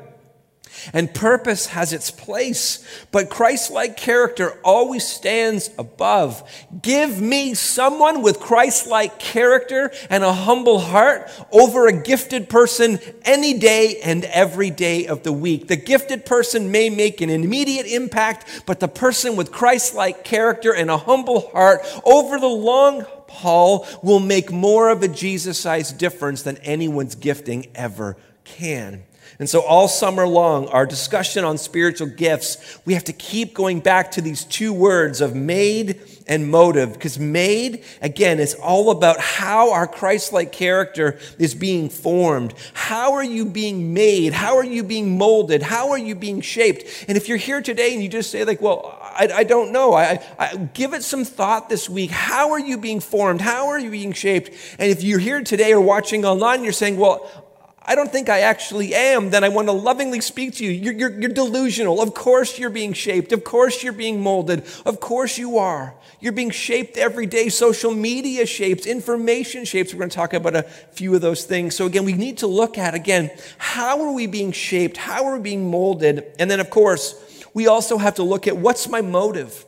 And 0.93 1.13
purpose 1.13 1.67
has 1.67 1.93
its 1.93 2.11
place, 2.11 2.85
but 3.11 3.29
Christ 3.29 3.71
like 3.71 3.97
character 3.97 4.59
always 4.63 5.07
stands 5.07 5.69
above. 5.77 6.43
Give 6.81 7.19
me 7.19 7.53
someone 7.53 8.21
with 8.21 8.39
Christ 8.39 8.87
like 8.87 9.19
character 9.19 9.91
and 10.09 10.23
a 10.23 10.33
humble 10.33 10.79
heart 10.79 11.29
over 11.51 11.87
a 11.87 11.93
gifted 11.93 12.49
person 12.49 12.99
any 13.23 13.57
day 13.57 13.99
and 14.03 14.23
every 14.25 14.69
day 14.69 15.07
of 15.07 15.23
the 15.23 15.33
week. 15.33 15.67
The 15.67 15.75
gifted 15.75 16.25
person 16.25 16.71
may 16.71 16.89
make 16.89 17.21
an 17.21 17.29
immediate 17.29 17.85
impact, 17.85 18.63
but 18.65 18.79
the 18.79 18.87
person 18.87 19.35
with 19.35 19.51
Christ 19.51 19.95
like 19.95 20.23
character 20.23 20.73
and 20.73 20.89
a 20.89 20.97
humble 20.97 21.49
heart 21.49 21.81
over 22.05 22.39
the 22.39 22.47
long 22.47 23.05
haul 23.29 23.87
will 24.01 24.19
make 24.19 24.51
more 24.51 24.89
of 24.89 25.03
a 25.03 25.07
Jesus 25.07 25.59
sized 25.59 25.97
difference 25.97 26.41
than 26.43 26.57
anyone's 26.57 27.15
gifting 27.15 27.67
ever 27.75 28.17
can. 28.43 29.03
And 29.39 29.47
so, 29.47 29.61
all 29.61 29.87
summer 29.87 30.27
long, 30.27 30.67
our 30.69 30.87
discussion 30.87 31.43
on 31.43 31.59
spiritual 31.59 32.07
gifts, 32.07 32.79
we 32.85 32.95
have 32.95 33.03
to 33.03 33.13
keep 33.13 33.53
going 33.53 33.81
back 33.81 34.09
to 34.11 34.21
these 34.21 34.43
two 34.43 34.73
words 34.73 35.21
of 35.21 35.35
made 35.35 36.01
and 36.25 36.49
motive. 36.49 36.93
Because 36.93 37.19
made, 37.19 37.83
again, 38.01 38.39
is 38.39 38.55
all 38.55 38.89
about 38.89 39.19
how 39.19 39.73
our 39.73 39.85
Christ 39.85 40.33
like 40.33 40.51
character 40.51 41.19
is 41.37 41.53
being 41.53 41.89
formed. 41.89 42.55
How 42.73 43.13
are 43.13 43.23
you 43.23 43.45
being 43.45 43.93
made? 43.93 44.33
How 44.33 44.57
are 44.57 44.65
you 44.65 44.83
being 44.83 45.19
molded? 45.19 45.61
How 45.61 45.91
are 45.91 45.99
you 45.99 46.15
being 46.15 46.41
shaped? 46.41 47.05
And 47.07 47.15
if 47.15 47.29
you're 47.29 47.37
here 47.37 47.61
today 47.61 47.93
and 47.93 48.01
you 48.01 48.09
just 48.09 48.31
say, 48.31 48.43
like, 48.43 48.59
well, 48.59 48.97
I, 49.01 49.29
I 49.31 49.43
don't 49.43 49.71
know, 49.71 49.93
I, 49.93 50.19
I, 50.39 50.55
give 50.73 50.93
it 50.93 51.03
some 51.03 51.23
thought 51.23 51.69
this 51.69 51.87
week. 51.87 52.09
How 52.09 52.51
are 52.51 52.59
you 52.59 52.77
being 52.77 52.99
formed? 52.99 53.41
How 53.41 53.67
are 53.67 53.79
you 53.79 53.91
being 53.91 54.13
shaped? 54.13 54.51
And 54.79 54.91
if 54.91 55.03
you're 55.03 55.19
here 55.19 55.43
today 55.43 55.73
or 55.73 55.81
watching 55.81 56.25
online, 56.25 56.63
you're 56.63 56.73
saying, 56.73 56.97
well, 56.97 57.46
I 57.89 57.95
don't 57.95 58.11
think 58.11 58.27
I 58.27 58.41
actually 58.41 58.93
am, 58.93 59.29
then 59.29 59.45
I 59.45 59.49
want 59.49 59.69
to 59.69 59.71
lovingly 59.71 60.19
speak 60.19 60.55
to 60.55 60.65
you. 60.65 60.71
You're, 60.71 60.93
you're, 60.93 61.21
you're, 61.21 61.29
delusional. 61.29 62.01
Of 62.01 62.13
course 62.13 62.59
you're 62.59 62.69
being 62.69 62.91
shaped. 62.91 63.31
Of 63.31 63.45
course 63.45 63.81
you're 63.81 63.93
being 63.93 64.21
molded. 64.21 64.65
Of 64.85 64.99
course 64.99 65.37
you 65.37 65.57
are. 65.57 65.95
You're 66.19 66.33
being 66.33 66.49
shaped 66.49 66.97
every 66.97 67.27
day. 67.27 67.47
Social 67.47 67.93
media 67.93 68.45
shapes, 68.45 68.85
information 68.85 69.63
shapes. 69.63 69.93
We're 69.93 69.99
going 69.99 70.09
to 70.09 70.15
talk 70.15 70.33
about 70.33 70.55
a 70.55 70.63
few 70.63 71.15
of 71.15 71.21
those 71.21 71.45
things. 71.45 71.75
So 71.75 71.85
again, 71.85 72.03
we 72.03 72.11
need 72.11 72.39
to 72.39 72.47
look 72.47 72.77
at, 72.77 72.93
again, 72.93 73.31
how 73.57 74.03
are 74.03 74.11
we 74.11 74.27
being 74.27 74.51
shaped? 74.51 74.97
How 74.97 75.23
are 75.23 75.37
we 75.37 75.41
being 75.41 75.71
molded? 75.71 76.25
And 76.39 76.51
then, 76.51 76.59
of 76.59 76.69
course, 76.69 77.15
we 77.53 77.67
also 77.67 77.97
have 77.97 78.15
to 78.15 78.23
look 78.23 78.47
at 78.47 78.57
what's 78.57 78.89
my 78.89 78.99
motive? 78.99 79.63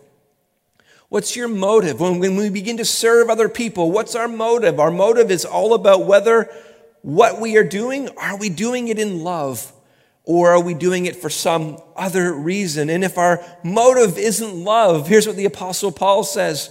What's 1.07 1.35
your 1.35 1.47
motive? 1.47 2.01
When, 2.01 2.19
when 2.19 2.35
we 2.35 2.49
begin 2.49 2.77
to 2.77 2.85
serve 2.85 3.29
other 3.29 3.47
people, 3.47 3.91
what's 3.91 4.13
our 4.13 4.27
motive? 4.27 4.79
Our 4.79 4.91
motive 4.91 5.31
is 5.31 5.45
all 5.45 5.73
about 5.73 6.05
whether 6.05 6.51
what 7.01 7.39
we 7.39 7.57
are 7.57 7.63
doing, 7.63 8.09
are 8.17 8.37
we 8.37 8.49
doing 8.49 8.87
it 8.87 8.99
in 8.99 9.23
love? 9.23 9.71
Or 10.25 10.51
are 10.51 10.61
we 10.61 10.75
doing 10.75 11.07
it 11.07 11.15
for 11.15 11.29
some 11.29 11.79
other 11.95 12.31
reason? 12.31 12.89
And 12.89 13.03
if 13.03 13.17
our 13.17 13.43
motive 13.63 14.17
isn't 14.17 14.63
love, 14.63 15.07
here's 15.07 15.25
what 15.25 15.35
the 15.37 15.45
Apostle 15.45 15.91
Paul 15.91 16.23
says 16.23 16.69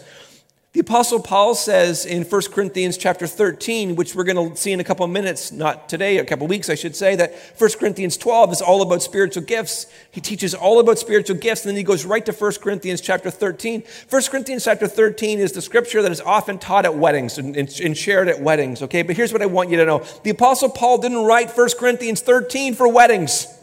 the 0.75 0.81
apostle 0.81 1.21
Paul 1.21 1.55
says 1.55 2.05
in 2.05 2.25
1 2.25 2.43
Corinthians 2.53 2.99
chapter 2.99 3.27
13, 3.27 3.97
which 3.97 4.15
we're 4.15 4.25
going 4.25 4.51
to 4.51 4.55
see 4.55 4.71
in 4.71 4.81
a 4.81 4.85
couple 4.85 5.03
of 5.03 5.11
minutes, 5.11 5.51
not 5.51 5.89
today, 5.89 6.19
a 6.19 6.25
couple 6.27 6.45
of 6.45 6.51
weeks, 6.51 6.69
I 6.69 6.75
should 6.75 6.95
say, 6.95 7.17
that 7.17 7.35
1 7.57 7.71
Corinthians 7.81 8.19
12 8.19 8.53
is 8.53 8.61
all 8.61 8.83
about 8.83 9.03
spiritual 9.03 9.45
gifts. 9.45 9.87
He 10.11 10.21
teaches 10.21 10.55
all 10.55 10.79
about 10.79 10.99
spiritual 10.99 11.37
gifts, 11.37 11.63
and 11.63 11.71
then 11.71 11.77
he 11.77 11.83
goes 11.83 12.05
right 12.05 12.25
to 12.27 12.33
1 12.33 12.53
Corinthians 12.61 13.01
chapter 13.01 13.31
13. 13.31 13.83
1 14.11 14.23
Corinthians 14.25 14.65
chapter 14.65 14.87
13 14.87 15.39
is 15.39 15.53
the 15.53 15.63
scripture 15.63 16.03
that 16.03 16.13
is 16.13 16.21
often 16.21 16.59
taught 16.59 16.85
at 16.85 16.95
weddings 16.95 17.39
and, 17.39 17.57
and 17.57 17.97
shared 17.97 18.29
at 18.29 18.43
weddings, 18.43 18.83
okay? 18.83 19.03
But 19.03 19.17
here's 19.17 19.33
what 19.33 19.41
I 19.41 19.47
want 19.47 19.71
you 19.71 19.79
to 19.79 19.87
know. 19.87 20.05
The 20.23 20.31
apostle 20.31 20.69
Paul 20.69 20.99
didn't 20.99 21.25
write 21.25 21.51
1 21.57 21.69
Corinthians 21.79 22.21
13 22.21 22.75
for 22.75 22.87
weddings. 22.87 23.58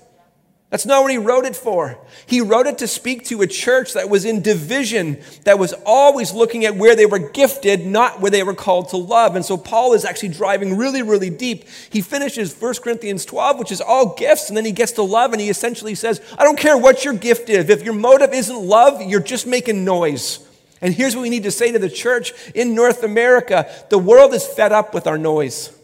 That's 0.72 0.86
not 0.86 1.04
what 1.04 1.12
he 1.12 1.18
wrote 1.18 1.46
it 1.46 1.56
for. 1.56 1.98
He 2.26 2.42
wrote 2.42 2.66
it 2.66 2.80
to 2.80 2.88
speak 2.88 3.26
to 3.26 3.42
a 3.44 3.48
church 3.48 3.94
that 3.94 4.10
was 4.10 4.26
in 4.26 4.42
division, 4.42 5.22
that 5.44 5.60
was 5.60 5.74
always 5.86 6.34
looking 6.34 6.66
at 6.66 6.76
where 6.76 6.96
they 6.96 7.06
were 7.06 7.20
gifted, 7.20 7.86
not 7.86 8.20
where 8.20 8.32
they 8.32 8.42
were 8.42 8.56
called 8.56 8.90
to 8.90 8.98
love. 8.98 9.36
And 9.36 9.46
so 9.46 9.58
Paul 9.58 9.94
is 9.94 10.04
actually 10.04 10.30
driving 10.30 10.76
really, 10.76 11.04
really 11.04 11.30
deep. 11.30 11.66
He 11.92 12.02
finishes 12.02 12.60
1 12.60 12.74
Corinthians 12.84 13.26
12, 13.26 13.60
which 13.60 13.72
is 13.72 13.80
all 13.80 14.16
gifts, 14.16 14.50
and 14.50 14.58
then 14.58 14.66
he 14.66 14.72
gets 14.72 14.94
to 14.94 15.04
love, 15.04 15.34
and 15.34 15.42
he 15.42 15.50
essentially 15.50 15.94
says, 15.96 16.20
I 16.38 16.44
don't 16.44 16.60
care 16.60 16.78
what 16.78 17.06
your 17.06 17.14
gift 17.14 17.50
is. 17.50 17.70
If 17.70 17.84
your 17.84 17.94
motive 17.94 18.34
isn't 18.34 18.60
love, 18.60 19.02
you're 19.04 19.20
just 19.20 19.46
making 19.46 19.86
noise. 19.86 20.40
And 20.82 20.94
here's 20.94 21.16
what 21.16 21.22
we 21.22 21.30
need 21.30 21.44
to 21.44 21.52
say 21.52 21.72
to 21.72 21.80
the 21.80 21.90
church 21.90 22.34
in 22.54 22.76
North 22.76 23.04
America 23.04 23.70
the 23.90 24.00
world 24.00 24.34
is 24.34 24.46
fed 24.46 24.72
up 24.72 24.94
with 24.94 25.06
our 25.06 25.18
noise. 25.18 25.75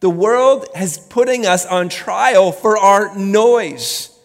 The 0.00 0.10
world 0.10 0.66
is 0.78 0.98
putting 0.98 1.46
us 1.46 1.66
on 1.66 1.88
trial 1.88 2.52
for 2.52 2.78
our 2.78 3.16
noise. 3.16 4.16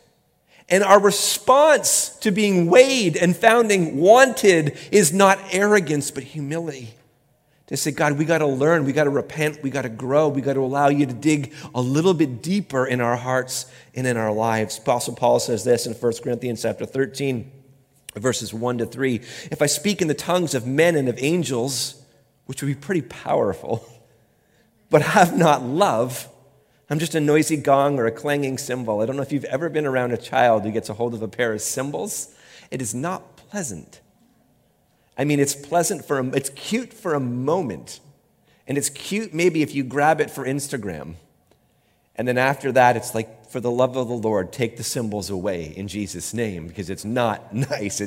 And 0.69 0.83
our 0.83 0.99
response 0.99 2.09
to 2.21 2.31
being 2.31 2.67
weighed 2.67 3.17
and 3.17 3.35
founding 3.35 3.97
wanted 3.97 4.77
is 4.91 5.11
not 5.11 5.39
arrogance, 5.51 6.11
but 6.11 6.23
humility. 6.23 6.93
To 7.67 7.77
say, 7.77 7.91
God, 7.91 8.17
we 8.17 8.25
got 8.25 8.39
to 8.39 8.47
learn, 8.47 8.85
we 8.85 8.93
got 8.93 9.05
to 9.05 9.09
repent, 9.09 9.63
we 9.63 9.69
got 9.69 9.83
to 9.83 9.89
grow, 9.89 10.27
we 10.27 10.41
got 10.41 10.53
to 10.53 10.63
allow 10.63 10.89
you 10.89 11.05
to 11.05 11.13
dig 11.13 11.53
a 11.73 11.81
little 11.81 12.13
bit 12.13 12.41
deeper 12.41 12.85
in 12.85 13.01
our 13.01 13.15
hearts 13.15 13.65
and 13.95 14.05
in 14.05 14.17
our 14.17 14.31
lives. 14.31 14.77
Apostle 14.77 15.15
Paul 15.15 15.39
says 15.39 15.63
this 15.63 15.87
in 15.87 15.93
1 15.93 16.13
Corinthians 16.23 16.61
chapter 16.61 16.85
13, 16.85 17.51
verses 18.15 18.53
1 18.53 18.79
to 18.79 18.85
3. 18.85 19.15
If 19.49 19.61
I 19.61 19.65
speak 19.65 20.01
in 20.01 20.07
the 20.07 20.13
tongues 20.13 20.53
of 20.53 20.67
men 20.67 20.95
and 20.95 21.09
of 21.09 21.17
angels, 21.19 22.03
which 22.45 22.61
would 22.61 22.67
be 22.67 22.75
pretty 22.75 23.01
powerful, 23.01 23.87
but 24.93 25.01
have 25.01 25.35
not 25.35 25.63
love, 25.63 26.29
I'm 26.87 26.99
just 26.99 27.15
a 27.15 27.19
noisy 27.19 27.57
gong 27.57 27.97
or 27.97 28.05
a 28.05 28.11
clanging 28.11 28.59
cymbal. 28.59 29.01
I 29.01 29.07
don't 29.07 29.15
know 29.15 29.23
if 29.23 29.31
you've 29.31 29.43
ever 29.45 29.67
been 29.67 29.87
around 29.87 30.11
a 30.11 30.17
child 30.17 30.61
who 30.61 30.71
gets 30.71 30.87
a 30.87 30.93
hold 30.93 31.15
of 31.15 31.23
a 31.23 31.27
pair 31.27 31.51
of 31.51 31.63
cymbals. 31.63 32.35
It 32.69 32.79
is 32.79 32.93
not 32.93 33.35
pleasant. 33.35 34.01
I 35.17 35.23
mean, 35.23 35.39
it's 35.39 35.55
pleasant 35.55 36.05
for 36.05 36.19
a, 36.19 36.25
it's 36.35 36.51
cute 36.51 36.93
for 36.93 37.15
a 37.15 37.19
moment. 37.19 38.01
And 38.67 38.77
it's 38.77 38.89
cute 38.89 39.33
maybe 39.33 39.63
if 39.63 39.73
you 39.73 39.83
grab 39.83 40.21
it 40.21 40.29
for 40.29 40.45
Instagram. 40.45 41.15
And 42.15 42.27
then 42.27 42.37
after 42.37 42.71
that, 42.73 42.95
it's 42.95 43.15
like, 43.15 43.49
for 43.49 43.59
the 43.59 43.71
love 43.71 43.97
of 43.97 44.07
the 44.07 44.13
Lord, 44.13 44.53
take 44.53 44.77
the 44.77 44.83
cymbals 44.83 45.31
away 45.31 45.73
in 45.75 45.87
Jesus' 45.87 46.35
name 46.35 46.67
because 46.67 46.91
it's 46.91 47.03
not 47.03 47.51
nice. 47.71 47.99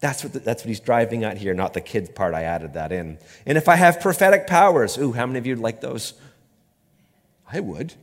That's 0.00 0.22
what, 0.22 0.32
the, 0.32 0.38
that's 0.40 0.62
what 0.62 0.68
he's 0.68 0.80
driving 0.80 1.24
at 1.24 1.38
here, 1.38 1.54
not 1.54 1.72
the 1.74 1.80
kids 1.80 2.10
part. 2.10 2.34
I 2.34 2.42
added 2.42 2.74
that 2.74 2.92
in. 2.92 3.18
And 3.46 3.56
if 3.56 3.68
I 3.68 3.76
have 3.76 4.00
prophetic 4.00 4.46
powers, 4.46 4.98
ooh, 4.98 5.12
how 5.12 5.26
many 5.26 5.38
of 5.38 5.46
you 5.46 5.56
like 5.56 5.80
those? 5.80 6.14
I 7.50 7.60
would. 7.60 7.94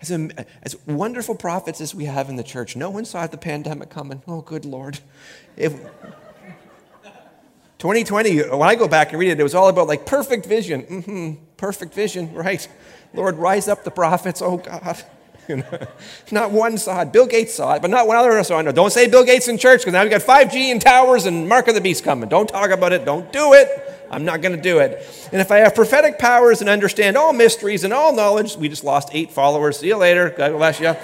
As, 0.00 0.10
a, 0.10 0.28
as 0.62 0.76
wonderful 0.86 1.34
prophets 1.34 1.80
as 1.80 1.94
we 1.94 2.04
have 2.04 2.28
in 2.28 2.36
the 2.36 2.42
church, 2.42 2.76
no 2.76 2.90
one 2.90 3.04
saw 3.04 3.26
the 3.26 3.38
pandemic 3.38 3.90
coming. 3.90 4.22
Oh, 4.28 4.42
good 4.42 4.64
Lord. 4.64 5.00
If, 5.56 5.72
2020, 7.78 8.50
when 8.50 8.68
I 8.68 8.74
go 8.76 8.86
back 8.86 9.10
and 9.10 9.18
read 9.18 9.30
it, 9.30 9.40
it 9.40 9.42
was 9.42 9.54
all 9.54 9.68
about 9.68 9.88
like 9.88 10.06
perfect 10.06 10.46
vision. 10.46 10.82
Mm-hmm, 10.82 11.44
perfect 11.56 11.94
vision, 11.94 12.32
right? 12.34 12.66
Lord, 13.12 13.36
rise 13.36 13.68
up 13.68 13.84
the 13.84 13.90
prophets. 13.90 14.40
Oh, 14.42 14.58
God. 14.58 15.02
not 16.30 16.50
one 16.50 16.78
saw 16.78 17.02
it. 17.02 17.12
Bill 17.12 17.26
Gates 17.26 17.54
saw 17.54 17.74
it, 17.74 17.82
but 17.82 17.90
not 17.90 18.06
one 18.06 18.16
other 18.16 18.42
saw 18.44 18.58
it. 18.58 18.62
No, 18.64 18.72
don't 18.72 18.92
say 18.92 19.08
Bill 19.08 19.24
Gates 19.24 19.48
in 19.48 19.58
church 19.58 19.80
because 19.80 19.92
now 19.92 20.02
we've 20.02 20.10
got 20.10 20.22
5G 20.22 20.72
and 20.72 20.80
towers 20.80 21.26
and 21.26 21.48
Mark 21.48 21.68
of 21.68 21.74
the 21.74 21.80
Beast 21.80 22.04
coming. 22.04 22.28
Don't 22.28 22.48
talk 22.48 22.70
about 22.70 22.92
it. 22.92 23.04
Don't 23.04 23.32
do 23.32 23.52
it. 23.52 23.68
I'm 24.10 24.24
not 24.24 24.42
going 24.42 24.54
to 24.54 24.62
do 24.62 24.78
it. 24.78 25.28
And 25.32 25.40
if 25.40 25.50
I 25.50 25.58
have 25.58 25.74
prophetic 25.74 26.18
powers 26.18 26.60
and 26.60 26.70
understand 26.70 27.16
all 27.16 27.32
mysteries 27.32 27.84
and 27.84 27.92
all 27.92 28.14
knowledge, 28.14 28.56
we 28.56 28.68
just 28.68 28.84
lost 28.84 29.08
eight 29.12 29.32
followers. 29.32 29.78
See 29.78 29.88
you 29.88 29.96
later. 29.96 30.30
God 30.30 30.52
bless 30.52 30.78
you. 30.80 30.94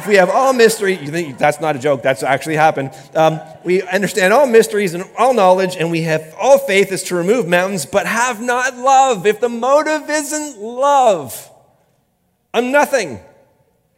If 0.00 0.06
we 0.06 0.14
have 0.16 0.30
all 0.30 0.52
mystery, 0.52 0.96
you 0.96 1.10
think 1.10 1.36
that's 1.36 1.60
not 1.60 1.76
a 1.76 1.78
joke, 1.78 2.02
that's 2.02 2.22
actually 2.22 2.56
happened. 2.56 2.90
Um, 3.14 3.40
we 3.64 3.82
understand 3.82 4.32
all 4.32 4.46
mysteries 4.46 4.94
and 4.94 5.04
all 5.18 5.34
knowledge, 5.34 5.76
and 5.76 5.90
we 5.90 6.02
have 6.02 6.34
all 6.40 6.58
faith 6.58 6.90
is 6.90 7.02
to 7.04 7.16
remove 7.16 7.46
mountains, 7.46 7.84
but 7.84 8.06
have 8.06 8.40
not 8.40 8.76
love. 8.76 9.26
If 9.26 9.40
the 9.40 9.50
motive 9.50 10.08
isn't 10.08 10.58
love, 10.58 11.50
I'm 12.54 12.72
nothing. 12.72 13.20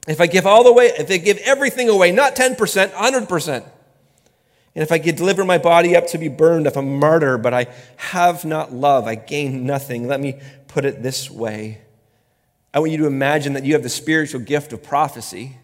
If 0.09 0.21
I 0.21 0.27
give 0.27 0.47
all 0.47 0.65
the 0.65 0.73
way, 0.73 0.87
if 0.87 1.11
I 1.11 1.17
give 1.19 1.39
everything 1.39 1.89
away, 1.89 2.13
not 2.13 2.35
10%, 2.35 2.57
100%. 2.57 3.65
And 4.75 4.83
if 4.83 4.91
I 4.91 4.99
could 4.99 5.17
deliver 5.17 5.45
my 5.45 5.59
body 5.59 5.95
up 5.95 6.07
to 6.09 6.19
be 6.19 6.29
burned, 6.29 6.67
if 6.67 6.77
I'm 6.77 6.89
a 6.89 6.99
martyr, 6.99 7.39
but 7.39 7.53
I 7.53 7.67
have 7.97 8.45
not 8.45 8.73
love, 8.73 9.07
I 9.07 9.15
gain 9.15 9.67
nothing. 9.67 10.09
Let 10.09 10.21
me 10.21 10.41
put 10.67 10.85
it 10.85 11.03
this 11.03 11.31
way 11.31 11.83
I 12.75 12.79
want 12.79 12.91
you 12.91 12.99
to 12.99 13.07
imagine 13.07 13.53
that 13.53 13.65
you 13.65 13.75
have 13.75 13.83
the 13.83 13.91
spiritual 13.91 14.41
gift 14.41 14.73
of 14.73 14.83
prophecy, 14.83 15.59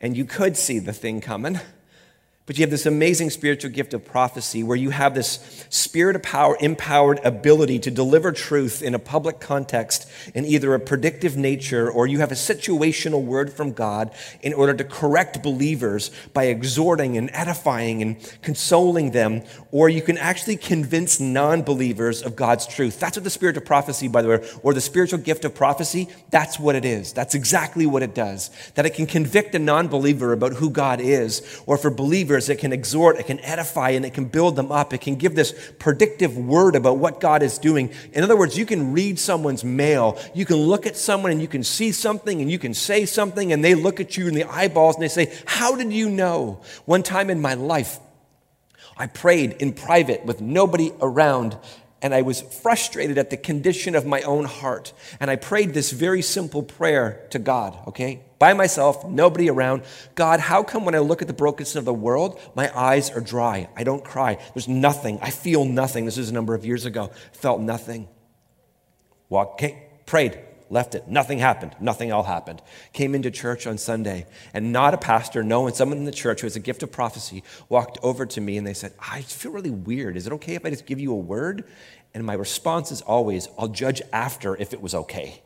and 0.00 0.16
you 0.16 0.24
could 0.24 0.56
see 0.56 0.78
the 0.78 0.92
thing 0.92 1.20
coming. 1.20 1.58
But 2.44 2.58
you 2.58 2.62
have 2.64 2.70
this 2.70 2.86
amazing 2.86 3.30
spiritual 3.30 3.70
gift 3.70 3.94
of 3.94 4.04
prophecy 4.04 4.64
where 4.64 4.76
you 4.76 4.90
have 4.90 5.14
this 5.14 5.64
spirit 5.70 6.16
of 6.16 6.24
power, 6.24 6.56
empowered 6.58 7.20
ability 7.24 7.78
to 7.80 7.90
deliver 7.90 8.32
truth 8.32 8.82
in 8.82 8.96
a 8.96 8.98
public 8.98 9.38
context 9.38 10.10
in 10.34 10.44
either 10.44 10.74
a 10.74 10.80
predictive 10.80 11.36
nature 11.36 11.88
or 11.88 12.08
you 12.08 12.18
have 12.18 12.32
a 12.32 12.36
situational 12.36 13.22
word 13.22 13.52
from 13.52 13.72
God 13.72 14.10
in 14.42 14.54
order 14.54 14.74
to 14.74 14.82
correct 14.82 15.40
believers 15.40 16.10
by 16.32 16.46
exhorting 16.46 17.16
and 17.16 17.30
edifying 17.32 18.02
and 18.02 18.16
consoling 18.42 19.12
them, 19.12 19.42
or 19.70 19.88
you 19.88 20.02
can 20.02 20.18
actually 20.18 20.56
convince 20.56 21.20
non 21.20 21.62
believers 21.62 22.22
of 22.22 22.34
God's 22.34 22.66
truth. 22.66 22.98
That's 22.98 23.16
what 23.16 23.22
the 23.22 23.30
spirit 23.30 23.56
of 23.56 23.64
prophecy, 23.64 24.08
by 24.08 24.20
the 24.20 24.28
way, 24.28 24.50
or 24.64 24.74
the 24.74 24.80
spiritual 24.80 25.20
gift 25.20 25.44
of 25.44 25.54
prophecy, 25.54 26.08
that's 26.30 26.58
what 26.58 26.74
it 26.74 26.84
is. 26.84 27.12
That's 27.12 27.36
exactly 27.36 27.86
what 27.86 28.02
it 28.02 28.16
does. 28.16 28.50
That 28.74 28.84
it 28.84 28.94
can 28.94 29.06
convict 29.06 29.54
a 29.54 29.60
non 29.60 29.86
believer 29.86 30.32
about 30.32 30.54
who 30.54 30.70
God 30.70 31.00
is, 31.00 31.62
or 31.66 31.78
for 31.78 31.90
believers 31.90 32.31
believers, 32.32 32.48
it 32.48 32.58
can 32.58 32.72
exhort, 32.72 33.18
it 33.18 33.26
can 33.26 33.40
edify, 33.40 33.90
and 33.90 34.06
it 34.06 34.14
can 34.14 34.24
build 34.24 34.56
them 34.56 34.72
up. 34.72 34.94
It 34.94 35.02
can 35.02 35.16
give 35.16 35.34
this 35.34 35.52
predictive 35.78 36.36
word 36.38 36.76
about 36.76 36.96
what 36.96 37.20
God 37.20 37.42
is 37.42 37.58
doing. 37.58 37.90
In 38.12 38.24
other 38.24 38.36
words, 38.36 38.56
you 38.56 38.64
can 38.64 38.92
read 38.92 39.18
someone's 39.18 39.64
mail, 39.64 40.18
you 40.34 40.46
can 40.46 40.56
look 40.56 40.86
at 40.86 40.96
someone 40.96 41.30
and 41.30 41.42
you 41.42 41.48
can 41.48 41.62
see 41.62 41.92
something 41.92 42.40
and 42.40 42.50
you 42.50 42.58
can 42.58 42.72
say 42.72 43.04
something, 43.04 43.52
and 43.52 43.62
they 43.62 43.74
look 43.74 44.00
at 44.00 44.16
you 44.16 44.28
in 44.28 44.34
the 44.34 44.44
eyeballs 44.44 44.96
and 44.96 45.02
they 45.02 45.08
say, 45.08 45.32
How 45.46 45.76
did 45.76 45.92
you 45.92 46.08
know? 46.08 46.62
One 46.86 47.02
time 47.02 47.28
in 47.28 47.40
my 47.40 47.54
life, 47.54 47.98
I 48.96 49.06
prayed 49.06 49.52
in 49.52 49.74
private 49.74 50.24
with 50.24 50.40
nobody 50.40 50.92
around, 51.00 51.58
and 52.00 52.14
I 52.14 52.22
was 52.22 52.40
frustrated 52.40 53.18
at 53.18 53.28
the 53.28 53.36
condition 53.36 53.94
of 53.94 54.06
my 54.06 54.22
own 54.22 54.44
heart. 54.44 54.92
And 55.20 55.30
I 55.30 55.36
prayed 55.36 55.74
this 55.74 55.92
very 55.92 56.22
simple 56.22 56.62
prayer 56.62 57.26
to 57.30 57.38
God, 57.38 57.76
okay? 57.88 58.22
By 58.42 58.54
myself, 58.54 59.06
nobody 59.06 59.48
around. 59.48 59.82
God, 60.16 60.40
how 60.40 60.64
come 60.64 60.84
when 60.84 60.96
I 60.96 60.98
look 60.98 61.22
at 61.22 61.28
the 61.28 61.32
brokenness 61.32 61.76
of 61.76 61.84
the 61.84 61.94
world, 61.94 62.40
my 62.56 62.76
eyes 62.76 63.08
are 63.08 63.20
dry? 63.20 63.68
I 63.76 63.84
don't 63.84 64.02
cry. 64.02 64.36
There's 64.52 64.66
nothing. 64.66 65.20
I 65.22 65.30
feel 65.30 65.64
nothing. 65.64 66.06
This 66.06 66.18
is 66.18 66.28
a 66.28 66.34
number 66.34 66.52
of 66.56 66.66
years 66.66 66.84
ago. 66.84 67.12
Felt 67.30 67.60
nothing. 67.60 68.08
Walked, 69.28 69.60
came, 69.60 69.76
prayed, 70.06 70.40
left 70.70 70.96
it. 70.96 71.06
Nothing 71.06 71.38
happened. 71.38 71.76
Nothing 71.78 72.10
all 72.10 72.24
happened. 72.24 72.62
Came 72.92 73.14
into 73.14 73.30
church 73.30 73.64
on 73.68 73.78
Sunday, 73.78 74.26
and 74.52 74.72
not 74.72 74.92
a 74.92 74.98
pastor, 74.98 75.44
no 75.44 75.60
one, 75.60 75.74
someone 75.74 75.98
in 75.98 76.04
the 76.04 76.10
church 76.10 76.40
who 76.40 76.46
has 76.46 76.56
a 76.56 76.60
gift 76.60 76.82
of 76.82 76.90
prophecy 76.90 77.44
walked 77.68 77.96
over 78.02 78.26
to 78.26 78.40
me 78.40 78.58
and 78.58 78.66
they 78.66 78.74
said, 78.74 78.92
I 78.98 79.22
feel 79.22 79.52
really 79.52 79.70
weird. 79.70 80.16
Is 80.16 80.26
it 80.26 80.32
okay 80.32 80.56
if 80.56 80.66
I 80.66 80.70
just 80.70 80.86
give 80.86 80.98
you 80.98 81.12
a 81.12 81.16
word? 81.16 81.62
And 82.12 82.26
my 82.26 82.34
response 82.34 82.90
is 82.90 83.02
always, 83.02 83.46
I'll 83.56 83.68
judge 83.68 84.02
after 84.12 84.56
if 84.56 84.72
it 84.72 84.82
was 84.82 84.96
okay. 84.96 85.42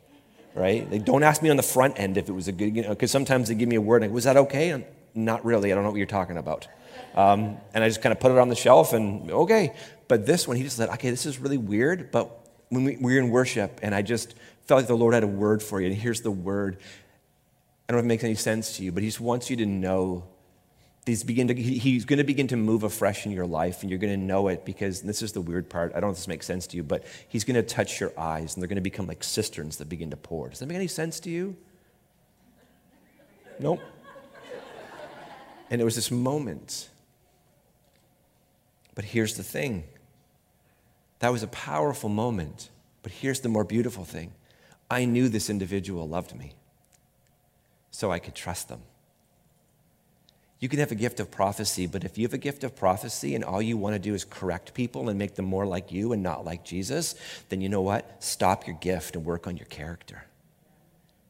Right? 0.57 0.89
They 0.89 0.97
don't 0.97 1.21
ask 1.21 1.41
me 1.43 1.49
on 1.49 1.57
the 1.57 1.63
front 1.63 1.99
end 1.99 2.17
if 2.17 2.29
it 2.29 2.31
was 2.31 2.47
a 2.47 2.51
good, 2.51 2.75
you 2.75 2.81
know, 2.81 2.89
because 2.89 3.11
sometimes 3.11 3.47
they 3.47 3.55
give 3.55 3.69
me 3.69 3.75
a 3.75 3.81
word 3.81 4.03
and 4.03 4.11
was 4.11 4.23
that 4.23 4.37
okay? 4.37 4.71
And 4.71 4.85
not 5.13 5.45
really. 5.45 5.71
I 5.71 5.75
don't 5.75 5.83
know 5.83 5.91
what 5.91 5.97
you're 5.97 6.07
talking 6.07 6.37
about. 6.37 6.67
Um, 7.15 7.57
and 7.73 7.83
I 7.83 7.87
just 7.87 8.01
kind 8.01 8.11
of 8.11 8.19
put 8.19 8.31
it 8.31 8.37
on 8.37 8.49
the 8.49 8.55
shelf 8.55 8.93
and 8.93 9.29
okay. 9.31 9.73
But 10.07 10.25
this 10.25 10.47
one, 10.47 10.57
he 10.57 10.63
just 10.63 10.77
said, 10.77 10.89
okay, 10.89 11.09
this 11.09 11.25
is 11.25 11.39
really 11.39 11.57
weird. 11.57 12.11
But 12.11 12.29
when 12.69 12.83
we, 12.83 12.97
we 12.97 13.13
were 13.13 13.19
in 13.19 13.29
worship, 13.29 13.79
and 13.83 13.93
I 13.93 14.01
just 14.01 14.35
felt 14.65 14.79
like 14.79 14.87
the 14.87 14.97
Lord 14.97 15.13
had 15.13 15.23
a 15.23 15.27
word 15.27 15.61
for 15.61 15.79
you. 15.79 15.87
And 15.87 15.95
here's 15.95 16.21
the 16.21 16.31
word. 16.31 16.77
I 16.79 17.93
don't 17.93 17.97
know 17.97 17.99
if 17.99 18.05
it 18.05 18.07
makes 18.07 18.23
any 18.23 18.35
sense 18.35 18.77
to 18.77 18.83
you, 18.83 18.91
but 18.91 19.03
He 19.03 19.09
just 19.09 19.21
wants 19.21 19.49
you 19.49 19.57
to 19.57 19.65
know. 19.65 20.25
He's, 21.07 21.23
begin 21.23 21.47
to, 21.47 21.55
he's 21.55 22.05
going 22.05 22.17
to 22.17 22.23
begin 22.23 22.47
to 22.49 22.55
move 22.55 22.83
afresh 22.83 23.25
in 23.25 23.31
your 23.31 23.47
life, 23.47 23.81
and 23.81 23.89
you're 23.89 23.99
going 23.99 24.13
to 24.13 24.23
know 24.23 24.49
it 24.49 24.65
because 24.65 25.01
this 25.01 25.21
is 25.21 25.31
the 25.31 25.41
weird 25.41 25.69
part. 25.69 25.91
I 25.91 25.99
don't 25.99 26.09
know 26.09 26.11
if 26.11 26.17
this 26.17 26.27
makes 26.27 26.45
sense 26.45 26.67
to 26.67 26.77
you, 26.77 26.83
but 26.83 27.03
He's 27.27 27.43
going 27.43 27.55
to 27.55 27.63
touch 27.63 27.99
your 27.99 28.11
eyes, 28.17 28.53
and 28.53 28.61
they're 28.61 28.67
going 28.67 28.75
to 28.75 28.81
become 28.81 29.07
like 29.07 29.23
cisterns 29.23 29.77
that 29.77 29.89
begin 29.89 30.11
to 30.11 30.17
pour. 30.17 30.49
Does 30.49 30.59
that 30.59 30.67
make 30.67 30.75
any 30.75 30.87
sense 30.87 31.19
to 31.21 31.29
you? 31.29 31.55
Nope. 33.59 33.81
And 35.71 35.81
it 35.81 35.83
was 35.83 35.95
this 35.95 36.11
moment. 36.11 36.89
But 38.93 39.05
here's 39.05 39.35
the 39.35 39.43
thing 39.43 39.85
that 41.19 41.31
was 41.31 41.41
a 41.41 41.47
powerful 41.47 42.09
moment. 42.09 42.69
But 43.03 43.11
here's 43.11 43.39
the 43.39 43.49
more 43.49 43.63
beautiful 43.63 44.03
thing 44.03 44.33
I 44.91 45.05
knew 45.05 45.29
this 45.29 45.49
individual 45.49 46.07
loved 46.07 46.35
me, 46.35 46.53
so 47.89 48.11
I 48.11 48.19
could 48.19 48.35
trust 48.35 48.67
them. 48.69 48.81
You 50.59 50.69
can 50.69 50.79
have 50.79 50.91
a 50.91 50.95
gift 50.95 51.19
of 51.19 51.29
prophecy, 51.29 51.85
but 51.85 52.03
if 52.03 52.17
you 52.17 52.25
have 52.25 52.33
a 52.33 52.39
gift 52.39 52.63
of 52.63 52.75
prophecy 52.75 53.35
and 53.35 53.43
all 53.43 53.61
you 53.61 53.77
want 53.77 53.93
to 53.93 53.99
do 53.99 54.15
is 54.15 54.23
correct 54.23 54.73
people 54.73 55.09
and 55.09 55.19
make 55.19 55.35
them 55.35 55.45
more 55.45 55.67
like 55.67 55.91
you 55.91 56.13
and 56.13 56.23
not 56.23 56.45
like 56.45 56.63
Jesus, 56.63 57.13
then 57.49 57.61
you 57.61 57.69
know 57.69 57.81
what? 57.81 58.23
Stop 58.23 58.65
your 58.65 58.75
gift 58.77 59.15
and 59.15 59.23
work 59.23 59.45
on 59.45 59.55
your 59.55 59.67
character 59.67 60.23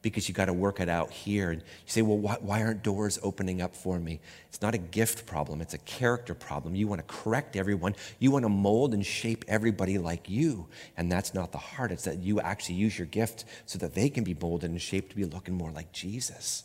because 0.00 0.28
you 0.28 0.34
got 0.34 0.46
to 0.46 0.52
work 0.52 0.80
it 0.80 0.88
out 0.88 1.10
here. 1.10 1.50
And 1.50 1.60
you 1.60 1.66
say, 1.86 2.00
well, 2.00 2.16
why, 2.16 2.36
why, 2.40 2.62
aren't 2.62 2.82
doors 2.82 3.18
opening 3.22 3.60
up 3.60 3.76
for 3.76 3.98
me? 3.98 4.20
It's 4.48 4.62
not 4.62 4.74
a 4.74 4.78
gift 4.78 5.26
problem, 5.26 5.60
it's 5.60 5.74
a 5.74 5.78
character 5.78 6.34
problem. 6.34 6.74
You 6.74 6.88
want 6.88 7.06
to 7.06 7.14
correct 7.14 7.54
everyone, 7.54 7.96
you 8.18 8.30
want 8.30 8.44
to 8.44 8.48
mold 8.48 8.94
and 8.94 9.04
shape 9.04 9.44
everybody 9.46 9.98
like 9.98 10.30
you. 10.30 10.68
And 10.96 11.12
that's 11.12 11.34
not 11.34 11.52
the 11.52 11.58
heart, 11.58 11.92
it's 11.92 12.04
that 12.04 12.18
you 12.18 12.40
actually 12.40 12.76
use 12.76 12.98
your 12.98 13.06
gift 13.06 13.44
so 13.66 13.78
that 13.78 13.94
they 13.94 14.08
can 14.08 14.24
be 14.24 14.34
molded 14.40 14.70
and 14.70 14.80
shaped 14.80 15.10
to 15.10 15.16
be 15.16 15.24
looking 15.24 15.54
more 15.54 15.70
like 15.70 15.92
Jesus. 15.92 16.64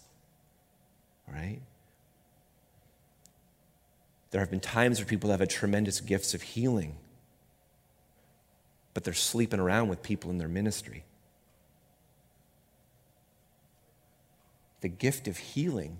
All 1.27 1.33
right? 1.33 1.59
There 4.33 4.41
have 4.41 4.49
been 4.49 4.59
times 4.59 4.97
where 4.97 5.05
people 5.05 5.29
have 5.29 5.41
had 5.41 5.51
tremendous 5.51 6.01
gifts 6.01 6.33
of 6.33 6.41
healing, 6.41 6.95
but 8.95 9.03
they're 9.03 9.13
sleeping 9.13 9.59
around 9.59 9.89
with 9.89 10.01
people 10.01 10.31
in 10.31 10.39
their 10.39 10.47
ministry. 10.47 11.03
The 14.81 14.89
gift 14.89 15.27
of 15.27 15.37
healing 15.37 15.99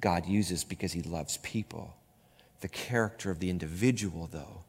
God 0.00 0.24
uses 0.24 0.64
because 0.64 0.92
he 0.92 1.02
loves 1.02 1.36
people. 1.42 1.94
The 2.62 2.68
character 2.68 3.30
of 3.30 3.38
the 3.38 3.50
individual, 3.50 4.30
though, 4.32 4.62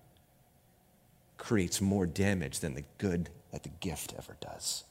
creates 1.37 1.79
more 1.79 2.05
damage 2.05 2.59
than 2.59 2.73
the 2.73 2.83
good 2.97 3.29
that 3.53 3.63
the 3.63 3.71
gift 3.79 4.13
ever 4.17 4.35
does. 4.41 4.83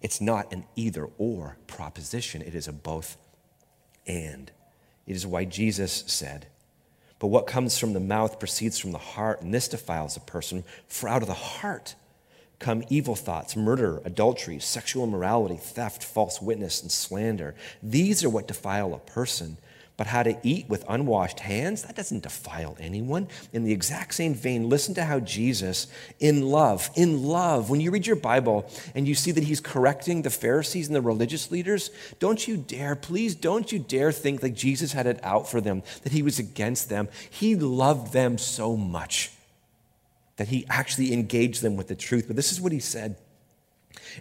It's 0.00 0.22
not 0.22 0.50
an 0.50 0.64
either 0.76 1.10
or 1.18 1.58
proposition, 1.66 2.40
it 2.40 2.54
is 2.54 2.66
a 2.66 2.72
both 2.72 3.18
and. 4.06 4.50
It 5.06 5.14
is 5.14 5.26
why 5.26 5.44
Jesus 5.44 6.04
said, 6.06 6.46
But 7.18 7.28
what 7.28 7.46
comes 7.46 7.78
from 7.78 7.92
the 7.92 8.00
mouth 8.00 8.38
proceeds 8.38 8.78
from 8.78 8.92
the 8.92 8.98
heart, 8.98 9.40
and 9.40 9.52
this 9.52 9.68
defiles 9.68 10.16
a 10.16 10.20
person, 10.20 10.64
for 10.88 11.08
out 11.08 11.22
of 11.22 11.28
the 11.28 11.34
heart 11.34 11.94
come 12.58 12.84
evil 12.88 13.14
thoughts, 13.14 13.56
murder, 13.56 14.00
adultery, 14.04 14.58
sexual 14.58 15.04
immorality, 15.04 15.56
theft, 15.56 16.02
false 16.02 16.40
witness, 16.40 16.82
and 16.82 16.90
slander. 16.90 17.54
These 17.82 18.24
are 18.24 18.30
what 18.30 18.48
defile 18.48 18.94
a 18.94 18.98
person. 18.98 19.58
But 19.96 20.08
how 20.08 20.22
to 20.22 20.36
eat 20.42 20.68
with 20.68 20.84
unwashed 20.88 21.40
hands, 21.40 21.82
that 21.84 21.96
doesn't 21.96 22.22
defile 22.22 22.76
anyone. 22.78 23.28
In 23.54 23.64
the 23.64 23.72
exact 23.72 24.14
same 24.14 24.34
vein, 24.34 24.68
listen 24.68 24.94
to 24.94 25.04
how 25.04 25.20
Jesus, 25.20 25.86
in 26.20 26.42
love, 26.42 26.90
in 26.94 27.22
love, 27.24 27.70
when 27.70 27.80
you 27.80 27.90
read 27.90 28.06
your 28.06 28.16
Bible 28.16 28.70
and 28.94 29.08
you 29.08 29.14
see 29.14 29.30
that 29.30 29.44
he's 29.44 29.60
correcting 29.60 30.20
the 30.20 30.30
Pharisees 30.30 30.86
and 30.88 30.94
the 30.94 31.00
religious 31.00 31.50
leaders, 31.50 31.90
don't 32.18 32.46
you 32.46 32.58
dare, 32.58 32.94
please 32.94 33.34
don't 33.34 33.72
you 33.72 33.78
dare 33.78 34.12
think 34.12 34.42
that 34.42 34.50
Jesus 34.50 34.92
had 34.92 35.06
it 35.06 35.18
out 35.22 35.48
for 35.48 35.62
them, 35.62 35.82
that 36.02 36.12
he 36.12 36.22
was 36.22 36.38
against 36.38 36.90
them. 36.90 37.08
He 37.30 37.56
loved 37.56 38.12
them 38.12 38.36
so 38.36 38.76
much 38.76 39.32
that 40.36 40.48
he 40.48 40.66
actually 40.68 41.14
engaged 41.14 41.62
them 41.62 41.76
with 41.76 41.88
the 41.88 41.94
truth. 41.94 42.26
But 42.26 42.36
this 42.36 42.52
is 42.52 42.60
what 42.60 42.72
he 42.72 42.80
said. 42.80 43.16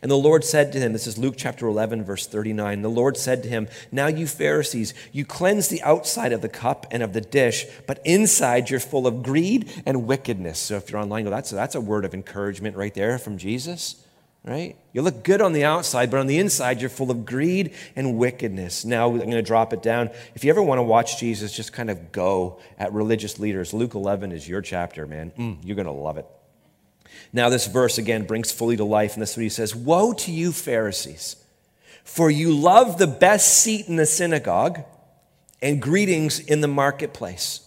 And 0.02 0.12
the 0.12 0.18
Lord 0.18 0.44
said 0.44 0.72
to 0.72 0.80
him, 0.80 0.94
this 0.94 1.08
is 1.08 1.18
Luke 1.18 1.36
chapter 1.38 1.68
11, 1.68 2.04
verse 2.04 2.28
39. 2.28 2.82
The 2.82 2.90
Lord 2.90 3.18
said 3.18 3.44
to 3.44 3.50
him, 3.50 3.68
Now 3.92 4.08
you 4.08 4.28
Pharisees, 4.28 4.94
you 5.12 5.26
cleanse 5.26 5.68
the 5.68 5.82
outside 5.84 6.34
of 6.34 6.42
the 6.42 6.50
cup 6.50 6.86
and 6.92 7.02
of 7.02 7.14
the 7.14 7.22
dish, 7.22 7.66
but 7.88 8.00
inside 8.06 8.70
you're 8.70 8.80
full 8.80 9.08
of 9.08 9.24
greed 9.24 9.72
and 9.86 10.06
wickedness. 10.06 10.60
So 10.60 10.76
if 10.76 10.90
you're 10.90 11.02
online, 11.02 11.24
go, 11.24 11.30
that's, 11.30 11.52
that's 11.52 11.76
a 11.76 11.82
word 11.82 12.06
of 12.06 12.14
encouragement 12.14 12.76
right 12.76 12.94
there 12.94 13.18
from 13.18 13.38
Jesus, 13.38 14.04
right? 14.44 14.76
You 14.94 15.02
look 15.02 15.24
good 15.24 15.42
on 15.42 15.54
the 15.54 15.64
outside, 15.64 16.12
but 16.12 16.20
on 16.20 16.28
the 16.28 16.40
inside, 16.40 16.82
you're 16.82 16.90
full 16.90 17.12
of 17.12 17.26
greed 17.26 17.74
and 17.96 18.18
wickedness. 18.18 18.86
Now, 18.86 19.10
I'm 19.10 19.18
going 19.18 19.32
to 19.32 19.42
drop 19.42 19.74
it 19.74 19.82
down. 19.82 20.10
If 20.36 20.44
you 20.44 20.50
ever 20.50 20.62
want 20.62 20.80
to 20.80 20.84
watch 20.84 21.20
Jesus, 21.20 21.52
just 21.52 21.74
kind 21.74 21.90
of 21.90 22.12
go 22.12 22.60
at 22.78 22.94
religious 22.94 23.40
leaders. 23.40 23.74
Luke 23.74 23.96
11 23.96 24.32
is 24.32 24.48
your 24.48 24.62
chapter, 24.62 25.06
man. 25.06 25.32
Mm, 25.38 25.58
you're 25.64 25.76
going 25.76 25.86
to 25.86 25.92
love 25.92 26.18
it. 26.18 26.26
Now, 27.34 27.50
this 27.50 27.68
verse 27.68 27.98
again 27.98 28.26
brings 28.26 28.52
fully 28.52 28.78
to 28.78 28.84
life, 28.84 29.14
and 29.14 29.22
this 29.22 29.32
is 29.32 29.38
what 29.38 29.44
he 29.44 29.50
says 29.50 29.76
Woe 29.76 30.14
to 30.14 30.32
you, 30.32 30.52
Pharisees, 30.52 31.36
for 32.04 32.30
you 32.30 32.56
love 32.56 32.98
the 32.98 33.08
best 33.08 33.54
seat 33.54 33.88
in 33.88 33.96
the 33.96 34.06
synagogue 34.06 34.84
and 35.62 35.82
greetings 35.82 36.40
in 36.40 36.62
the 36.62 36.68
marketplace. 36.68 37.62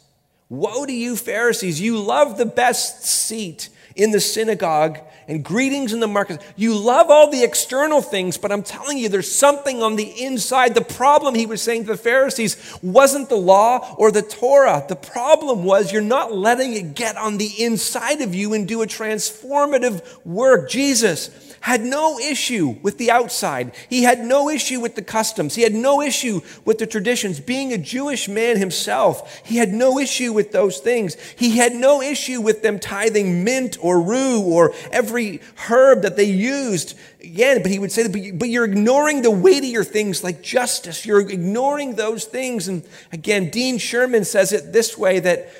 Woe 0.48 0.87
to 0.87 0.92
you, 0.92 1.16
Pharisees, 1.16 1.80
you 1.80 1.98
love 1.98 2.38
the 2.38 2.46
best 2.46 3.04
seat 3.04 3.68
in 3.94 4.12
the 4.12 4.20
synagogue 4.20 4.98
and 5.28 5.44
greetings 5.44 5.92
in 5.92 6.00
the 6.00 6.08
market. 6.08 6.42
You 6.56 6.76
love 6.76 7.10
all 7.10 7.30
the 7.30 7.44
external 7.44 8.00
things, 8.00 8.38
but 8.38 8.50
I'm 8.50 8.62
telling 8.62 8.98
you, 8.98 9.08
there's 9.08 9.30
something 9.30 9.82
on 9.82 9.96
the 9.96 10.24
inside. 10.24 10.74
The 10.74 10.80
problem, 10.80 11.34
he 11.34 11.46
was 11.46 11.62
saying 11.62 11.84
to 11.84 11.92
the 11.92 11.98
Pharisees, 11.98 12.78
wasn't 12.82 13.28
the 13.28 13.36
law 13.36 13.94
or 13.98 14.10
the 14.10 14.22
Torah. 14.22 14.84
The 14.88 14.96
problem 14.96 15.64
was 15.64 15.92
you're 15.92 16.02
not 16.02 16.34
letting 16.34 16.72
it 16.72 16.94
get 16.94 17.16
on 17.16 17.36
the 17.36 17.62
inside 17.62 18.22
of 18.22 18.34
you 18.34 18.54
and 18.54 18.66
do 18.66 18.82
a 18.82 18.86
transformative 18.86 20.02
work. 20.24 20.70
Jesus 20.70 21.47
had 21.60 21.82
no 21.82 22.18
issue 22.18 22.76
with 22.82 22.98
the 22.98 23.10
outside. 23.10 23.74
He 23.88 24.02
had 24.02 24.20
no 24.20 24.48
issue 24.48 24.80
with 24.80 24.94
the 24.94 25.02
customs. 25.02 25.54
He 25.54 25.62
had 25.62 25.74
no 25.74 26.00
issue 26.00 26.40
with 26.64 26.78
the 26.78 26.86
traditions. 26.86 27.40
Being 27.40 27.72
a 27.72 27.78
Jewish 27.78 28.28
man 28.28 28.56
himself, 28.56 29.42
he 29.44 29.56
had 29.56 29.72
no 29.72 29.98
issue 29.98 30.32
with 30.32 30.52
those 30.52 30.78
things. 30.78 31.16
He 31.36 31.58
had 31.58 31.74
no 31.74 32.00
issue 32.00 32.40
with 32.40 32.62
them 32.62 32.78
tithing 32.78 33.44
mint 33.44 33.76
or 33.80 34.00
rue 34.00 34.40
or 34.40 34.72
every 34.92 35.40
herb 35.68 36.02
that 36.02 36.16
they 36.16 36.24
used. 36.24 36.98
Again, 37.20 37.62
but 37.62 37.70
he 37.70 37.78
would 37.78 37.92
say, 37.92 38.04
that, 38.04 38.38
but 38.38 38.48
you're 38.48 38.64
ignoring 38.64 39.22
the 39.22 39.30
weightier 39.30 39.84
things 39.84 40.22
like 40.22 40.42
justice. 40.42 41.04
You're 41.04 41.28
ignoring 41.28 41.94
those 41.94 42.24
things. 42.24 42.68
And 42.68 42.84
again, 43.12 43.50
Dean 43.50 43.78
Sherman 43.78 44.24
says 44.24 44.52
it 44.52 44.72
this 44.72 44.96
way 44.96 45.18
that 45.20 45.52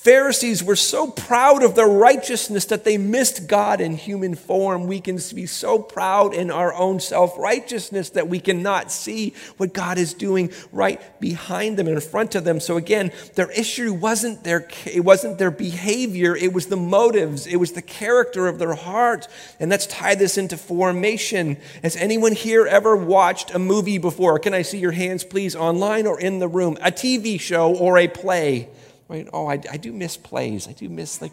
Pharisees 0.00 0.64
were 0.64 0.76
so 0.76 1.10
proud 1.10 1.62
of 1.62 1.74
their 1.74 1.86
righteousness 1.86 2.64
that 2.64 2.84
they 2.84 2.96
missed 2.96 3.46
God 3.46 3.82
in 3.82 3.98
human 3.98 4.34
form. 4.34 4.86
We 4.86 4.98
can 4.98 5.16
be 5.34 5.44
so 5.44 5.78
proud 5.78 6.32
in 6.32 6.50
our 6.50 6.72
own 6.72 7.00
self 7.00 7.36
righteousness 7.36 8.08
that 8.10 8.26
we 8.26 8.40
cannot 8.40 8.90
see 8.90 9.34
what 9.58 9.74
God 9.74 9.98
is 9.98 10.14
doing 10.14 10.52
right 10.72 11.02
behind 11.20 11.76
them 11.76 11.86
and 11.86 11.96
in 11.96 12.00
front 12.00 12.34
of 12.34 12.44
them. 12.44 12.60
So 12.60 12.78
again, 12.78 13.12
their 13.34 13.50
issue 13.50 13.92
wasn't 13.92 14.42
their, 14.42 14.66
it 14.86 15.04
wasn't 15.04 15.36
their 15.36 15.50
behavior, 15.50 16.34
it 16.34 16.54
was 16.54 16.68
the 16.68 16.78
motives, 16.78 17.46
it 17.46 17.56
was 17.56 17.72
the 17.72 17.82
character 17.82 18.48
of 18.48 18.58
their 18.58 18.72
heart. 18.72 19.28
And 19.58 19.68
let's 19.68 19.86
tie 19.86 20.14
this 20.14 20.38
into 20.38 20.56
formation. 20.56 21.58
Has 21.82 21.96
anyone 21.96 22.32
here 22.32 22.66
ever 22.66 22.96
watched 22.96 23.54
a 23.54 23.58
movie 23.58 23.98
before? 23.98 24.38
Can 24.38 24.54
I 24.54 24.62
see 24.62 24.78
your 24.78 24.92
hands, 24.92 25.24
please, 25.24 25.54
online 25.54 26.06
or 26.06 26.18
in 26.18 26.38
the 26.38 26.48
room? 26.48 26.78
A 26.80 26.90
TV 26.90 27.38
show 27.38 27.76
or 27.76 27.98
a 27.98 28.08
play? 28.08 28.70
Right? 29.10 29.28
Oh, 29.32 29.48
I, 29.48 29.54
I 29.54 29.76
do 29.76 29.92
miss 29.92 30.16
plays. 30.16 30.68
I 30.68 30.72
do 30.72 30.88
miss 30.88 31.20
like. 31.20 31.32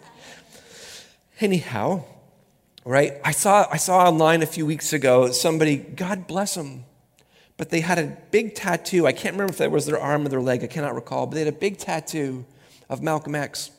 Anyhow, 1.40 2.06
right? 2.84 3.14
I 3.24 3.30
saw 3.30 3.68
I 3.72 3.78
saw 3.78 4.08
online 4.08 4.42
a 4.42 4.48
few 4.48 4.66
weeks 4.66 4.94
ago 4.94 5.32
somebody, 5.32 5.78
God 5.78 6.26
bless 6.26 6.56
them, 6.56 6.86
but 7.56 7.70
they 7.70 7.82
had 7.82 8.00
a 8.00 8.18
big 8.32 8.56
tattoo. 8.56 9.06
I 9.06 9.12
can't 9.12 9.36
remember 9.36 9.52
if 9.52 9.60
that 9.60 9.70
was 9.70 9.86
their 9.86 10.00
arm 10.00 10.26
or 10.26 10.30
their 10.30 10.42
leg. 10.42 10.64
I 10.64 10.68
cannot 10.68 10.96
recall, 10.96 11.28
but 11.28 11.36
they 11.36 11.42
had 11.46 11.54
a 11.54 11.58
big 11.58 11.78
tattoo 11.78 12.48
of 12.90 13.04
Malcolm 13.04 13.36
X. 13.36 13.70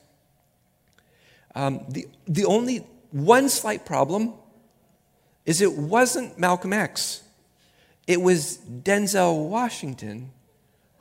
Um, 1.57 1.85
the 1.89 2.07
the 2.29 2.45
only 2.45 2.87
one 3.11 3.49
slight 3.49 3.85
problem 3.85 4.35
is 5.45 5.61
it 5.61 5.73
wasn't 5.73 6.39
Malcolm 6.39 6.73
X. 6.73 7.25
It 8.07 8.23
was 8.23 8.59
Denzel 8.59 9.49
Washington 9.49 10.31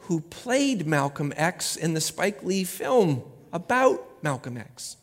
who 0.08 0.22
played 0.22 0.88
Malcolm 0.88 1.34
X 1.36 1.76
in 1.76 1.94
the 1.94 2.00
Spike 2.00 2.42
Lee 2.42 2.64
film 2.64 3.24
about 3.52 4.24
Malcolm 4.24 4.56
X. 4.58 4.96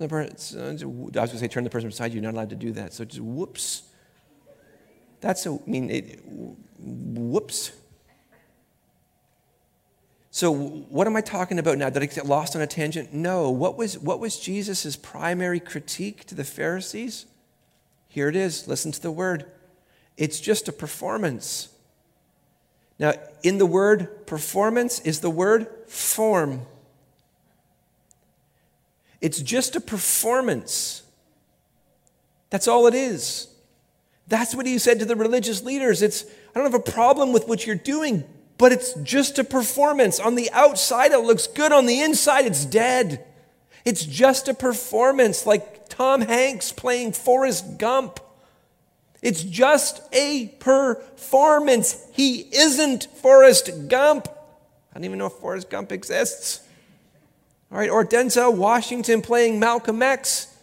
I 0.00 0.04
was 0.04 0.10
going 0.10 0.30
to 0.30 1.38
say, 1.38 1.46
turn 1.46 1.62
the 1.62 1.68
person 1.68 1.90
beside 1.90 2.12
you. 2.12 2.14
You're 2.14 2.30
not 2.30 2.34
allowed 2.34 2.50
to 2.50 2.56
do 2.56 2.72
that. 2.72 2.94
So 2.94 3.04
just 3.04 3.20
whoops. 3.20 3.82
That's 5.20 5.44
a, 5.44 5.50
I 5.50 5.58
mean, 5.66 5.90
it, 5.90 6.20
whoops. 6.78 7.72
So 10.30 10.50
what 10.54 11.06
am 11.06 11.14
I 11.14 11.20
talking 11.20 11.58
about 11.58 11.76
now? 11.76 11.90
Did 11.90 12.02
I 12.02 12.06
get 12.06 12.24
lost 12.24 12.56
on 12.56 12.62
a 12.62 12.66
tangent? 12.66 13.12
No. 13.12 13.50
What 13.50 13.76
was, 13.76 13.98
what 13.98 14.18
was 14.18 14.38
Jesus' 14.38 14.96
primary 14.96 15.60
critique 15.60 16.24
to 16.24 16.34
the 16.34 16.44
Pharisees? 16.44 17.26
Here 18.08 18.30
it 18.30 18.36
is. 18.36 18.66
Listen 18.66 18.92
to 18.92 19.02
the 19.02 19.10
word. 19.10 19.44
It's 20.16 20.40
just 20.40 20.68
a 20.68 20.72
performance. 20.72 21.68
Now, 22.98 23.14
in 23.42 23.58
the 23.58 23.66
word 23.66 24.26
performance 24.26 25.00
is 25.00 25.20
the 25.20 25.30
word 25.30 25.66
form. 25.86 26.62
It's 29.20 29.40
just 29.40 29.76
a 29.76 29.80
performance. 29.80 31.02
That's 32.50 32.68
all 32.68 32.86
it 32.86 32.94
is. 32.94 33.48
That's 34.28 34.54
what 34.54 34.66
he 34.66 34.78
said 34.78 34.98
to 35.00 35.04
the 35.04 35.16
religious 35.16 35.62
leaders. 35.62 36.02
It's, 36.02 36.24
I 36.24 36.58
don't 36.58 36.70
have 36.70 36.74
a 36.74 36.92
problem 36.92 37.32
with 37.32 37.46
what 37.48 37.66
you're 37.66 37.76
doing, 37.76 38.24
but 38.58 38.72
it's 38.72 38.94
just 39.02 39.38
a 39.38 39.44
performance. 39.44 40.18
On 40.18 40.34
the 40.34 40.50
outside, 40.52 41.12
it 41.12 41.18
looks 41.18 41.46
good. 41.46 41.72
On 41.72 41.86
the 41.86 42.00
inside, 42.00 42.46
it's 42.46 42.64
dead. 42.64 43.24
It's 43.84 44.04
just 44.04 44.48
a 44.48 44.54
performance, 44.54 45.46
like 45.46 45.88
Tom 45.88 46.22
Hanks 46.22 46.72
playing 46.72 47.12
Forrest 47.12 47.78
Gump. 47.78 48.18
It's 49.22 49.42
just 49.42 50.00
a 50.12 50.48
performance. 50.60 52.06
He 52.12 52.40
isn't 52.52 53.04
Forrest 53.04 53.88
Gump. 53.88 54.28
I 54.28 54.94
don't 54.94 55.04
even 55.04 55.18
know 55.18 55.26
if 55.26 55.34
Forrest 55.34 55.70
Gump 55.70 55.92
exists. 55.92 56.60
All 57.70 57.78
right, 57.78 57.90
or 57.90 58.04
Denzel 58.04 58.56
Washington 58.56 59.22
playing 59.22 59.58
Malcolm 59.58 60.02
X. 60.02 60.54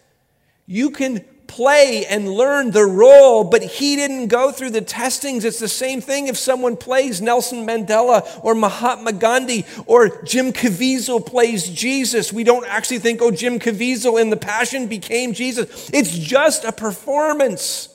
You 0.65 0.91
can 0.91 1.25
play 1.47 2.05
and 2.07 2.27
learn 2.27 2.71
the 2.71 2.83
role, 2.83 3.43
but 3.43 3.61
he 3.61 3.95
didn't 3.95 4.27
go 4.27 4.51
through 4.51 4.71
the 4.71 4.81
testings. 4.81 5.45
It's 5.45 5.59
the 5.59 5.67
same 5.67 6.01
thing 6.01 6.27
if 6.27 6.37
someone 6.37 6.75
plays 6.75 7.21
Nelson 7.21 7.67
Mandela 7.67 8.27
or 8.43 8.55
Mahatma 8.55 9.13
Gandhi 9.13 9.65
or 9.85 10.23
Jim 10.23 10.51
Caviezel 10.51 11.23
plays 11.23 11.69
Jesus. 11.69 12.33
We 12.33 12.43
don't 12.43 12.65
actually 12.65 12.99
think, 12.99 13.21
oh, 13.21 13.29
Jim 13.29 13.59
Caviezel 13.59 14.19
in 14.19 14.31
the 14.31 14.37
Passion 14.37 14.87
became 14.87 15.33
Jesus. 15.33 15.91
It's 15.93 16.17
just 16.17 16.63
a 16.63 16.71
performance. 16.71 17.92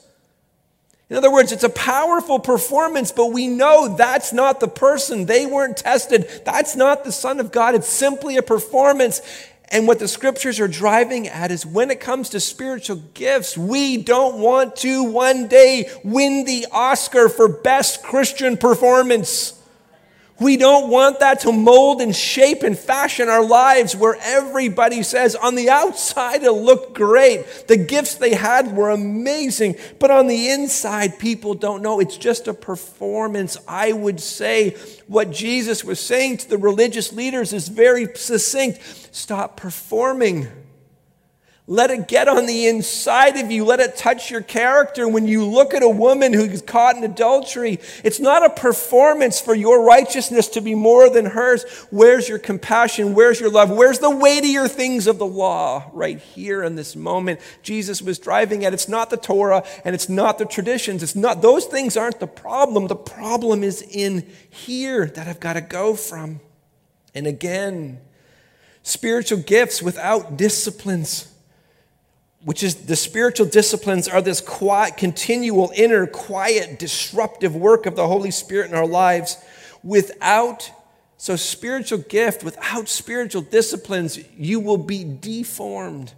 In 1.09 1.15
other 1.15 1.31
words, 1.31 1.51
it's 1.51 1.63
a 1.63 1.69
powerful 1.69 2.39
performance, 2.39 3.11
but 3.11 3.33
we 3.33 3.47
know 3.47 3.95
that's 3.95 4.31
not 4.31 4.59
the 4.59 4.67
person. 4.67 5.25
They 5.25 5.47
weren't 5.47 5.77
tested. 5.77 6.29
That's 6.45 6.75
not 6.75 7.03
the 7.03 7.11
Son 7.11 7.39
of 7.39 7.51
God. 7.51 7.73
It's 7.73 7.89
simply 7.89 8.37
a 8.37 8.43
performance. 8.43 9.21
And 9.69 9.87
what 9.87 9.97
the 9.97 10.07
scriptures 10.07 10.59
are 10.59 10.67
driving 10.67 11.27
at 11.27 11.49
is 11.49 11.65
when 11.65 11.89
it 11.89 11.99
comes 11.99 12.29
to 12.29 12.39
spiritual 12.39 12.97
gifts, 13.15 13.57
we 13.57 13.97
don't 13.97 14.39
want 14.39 14.75
to 14.77 15.03
one 15.03 15.47
day 15.47 15.89
win 16.03 16.45
the 16.45 16.67
Oscar 16.71 17.27
for 17.27 17.47
best 17.47 18.03
Christian 18.03 18.55
performance. 18.57 19.58
We 20.39 20.55
don't 20.55 20.89
want 20.89 21.19
that 21.19 21.41
to 21.41 21.51
mold 21.51 22.01
and 22.01 22.15
shape 22.15 22.63
and 22.63 22.77
fashion 22.77 23.27
our 23.27 23.45
lives 23.45 23.95
where 23.95 24.17
everybody 24.21 25.03
says 25.03 25.35
on 25.35 25.55
the 25.55 25.69
outside 25.69 26.43
it 26.43 26.51
looked 26.51 26.93
great. 26.93 27.67
The 27.67 27.77
gifts 27.77 28.15
they 28.15 28.33
had 28.33 28.75
were 28.75 28.89
amazing, 28.89 29.75
but 29.99 30.11
on 30.11 30.27
the 30.27 30.49
inside 30.49 31.19
people 31.19 31.55
don't 31.55 31.81
know. 31.81 31.99
It's 31.99 32.17
just 32.17 32.47
a 32.47 32.53
performance. 32.53 33.57
I 33.67 33.91
would 33.91 34.21
say 34.21 34.77
what 35.07 35.31
Jesus 35.31 35.83
was 35.83 35.99
saying 35.99 36.37
to 36.37 36.49
the 36.49 36.57
religious 36.57 37.11
leaders 37.11 37.51
is 37.51 37.67
very 37.67 38.07
succinct. 38.15 38.79
Stop 39.11 39.57
performing. 39.57 40.47
Let 41.71 41.91
it 41.91 42.07
get 42.07 42.27
on 42.27 42.47
the 42.47 42.65
inside 42.65 43.37
of 43.37 43.51
you. 43.51 43.63
Let 43.63 43.79
it 43.79 43.95
touch 43.95 44.31
your 44.31 44.41
character. 44.41 45.07
When 45.07 45.27
you 45.27 45.45
look 45.45 45.75
at 45.75 45.83
a 45.83 45.87
woman 45.87 46.33
who's 46.33 46.63
caught 46.63 46.95
in 46.95 47.03
adultery, 47.03 47.79
it's 48.03 48.19
not 48.19 48.43
a 48.43 48.49
performance 48.49 49.39
for 49.39 49.53
your 49.53 49.85
righteousness 49.85 50.47
to 50.47 50.61
be 50.61 50.73
more 50.73 51.11
than 51.11 51.27
hers. 51.27 51.63
Where's 51.91 52.27
your 52.27 52.39
compassion? 52.39 53.13
Where's 53.13 53.39
your 53.39 53.51
love? 53.51 53.69
Where's 53.69 53.99
the 53.99 54.09
weightier 54.09 54.67
things 54.67 55.05
of 55.05 55.19
the 55.19 55.27
law? 55.27 55.91
Right 55.93 56.17
here 56.17 56.63
in 56.63 56.73
this 56.73 56.95
moment, 56.95 57.39
Jesus 57.61 58.01
was 58.01 58.17
driving 58.17 58.65
at. 58.65 58.73
It's 58.73 58.89
not 58.89 59.11
the 59.11 59.17
Torah 59.17 59.63
and 59.85 59.93
it's 59.93 60.09
not 60.09 60.39
the 60.39 60.45
traditions. 60.45 61.03
It's 61.03 61.15
not, 61.15 61.43
those 61.43 61.65
things 61.65 61.95
aren't 61.95 62.19
the 62.19 62.25
problem. 62.25 62.87
The 62.87 62.95
problem 62.95 63.63
is 63.63 63.83
in 63.83 64.27
here 64.49 65.05
that 65.05 65.27
I've 65.27 65.39
got 65.39 65.53
to 65.53 65.61
go 65.61 65.93
from. 65.93 66.39
And 67.13 67.27
again, 67.27 67.99
spiritual 68.81 69.37
gifts 69.37 69.83
without 69.83 70.35
disciplines 70.35 71.27
which 72.43 72.63
is 72.63 72.75
the 72.85 72.95
spiritual 72.95 73.45
disciplines 73.45 74.07
are 74.07 74.21
this 74.21 74.41
quiet, 74.41 74.97
continual, 74.97 75.71
inner, 75.75 76.07
quiet, 76.07 76.79
disruptive 76.79 77.55
work 77.55 77.85
of 77.85 77.95
the 77.95 78.07
Holy 78.07 78.31
Spirit 78.31 78.69
in 78.69 78.75
our 78.75 78.87
lives. 78.87 79.37
Without, 79.83 80.71
so 81.17 81.35
spiritual 81.35 81.99
gift, 81.99 82.43
without 82.43 82.87
spiritual 82.87 83.41
disciplines, 83.41 84.19
you 84.37 84.59
will 84.59 84.77
be 84.77 85.03
deformed. 85.03 86.13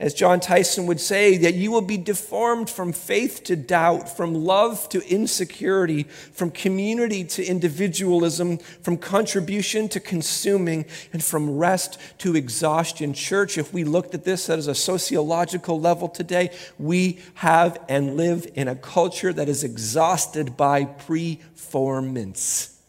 As 0.00 0.14
John 0.14 0.40
Tyson 0.40 0.86
would 0.86 0.98
say, 0.98 1.36
that 1.36 1.54
you 1.54 1.70
will 1.70 1.82
be 1.82 1.98
deformed 1.98 2.70
from 2.70 2.94
faith 2.94 3.44
to 3.44 3.54
doubt, 3.54 4.08
from 4.08 4.34
love 4.34 4.88
to 4.88 5.06
insecurity, 5.06 6.04
from 6.04 6.50
community 6.50 7.22
to 7.24 7.44
individualism, 7.44 8.56
from 8.56 8.96
contribution 8.96 9.90
to 9.90 10.00
consuming, 10.00 10.86
and 11.12 11.22
from 11.22 11.58
rest 11.58 11.98
to 12.16 12.34
exhaustion. 12.34 13.12
Church, 13.12 13.58
if 13.58 13.74
we 13.74 13.84
looked 13.84 14.14
at 14.14 14.24
this 14.24 14.48
as 14.48 14.66
a 14.66 14.74
sociological 14.74 15.78
level 15.78 16.08
today, 16.08 16.50
we 16.78 17.18
have 17.34 17.78
and 17.86 18.16
live 18.16 18.50
in 18.54 18.68
a 18.68 18.76
culture 18.76 19.34
that 19.34 19.50
is 19.50 19.62
exhausted 19.62 20.56
by 20.56 20.84
performance. 20.84 22.80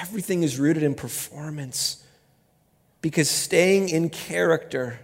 Everything 0.00 0.44
is 0.44 0.56
rooted 0.56 0.84
in 0.84 0.94
performance 0.94 2.04
because 3.02 3.28
staying 3.28 3.88
in 3.88 4.08
character 4.08 5.00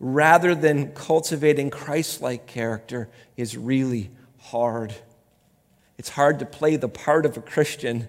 rather 0.00 0.54
than 0.54 0.92
cultivating 0.92 1.70
Christ 1.70 2.22
like 2.22 2.46
character 2.46 3.08
is 3.36 3.56
really 3.56 4.10
hard. 4.38 4.94
It's 5.98 6.08
hard 6.08 6.38
to 6.38 6.46
play 6.46 6.76
the 6.76 6.88
part 6.88 7.26
of 7.26 7.36
a 7.36 7.42
Christian 7.42 8.08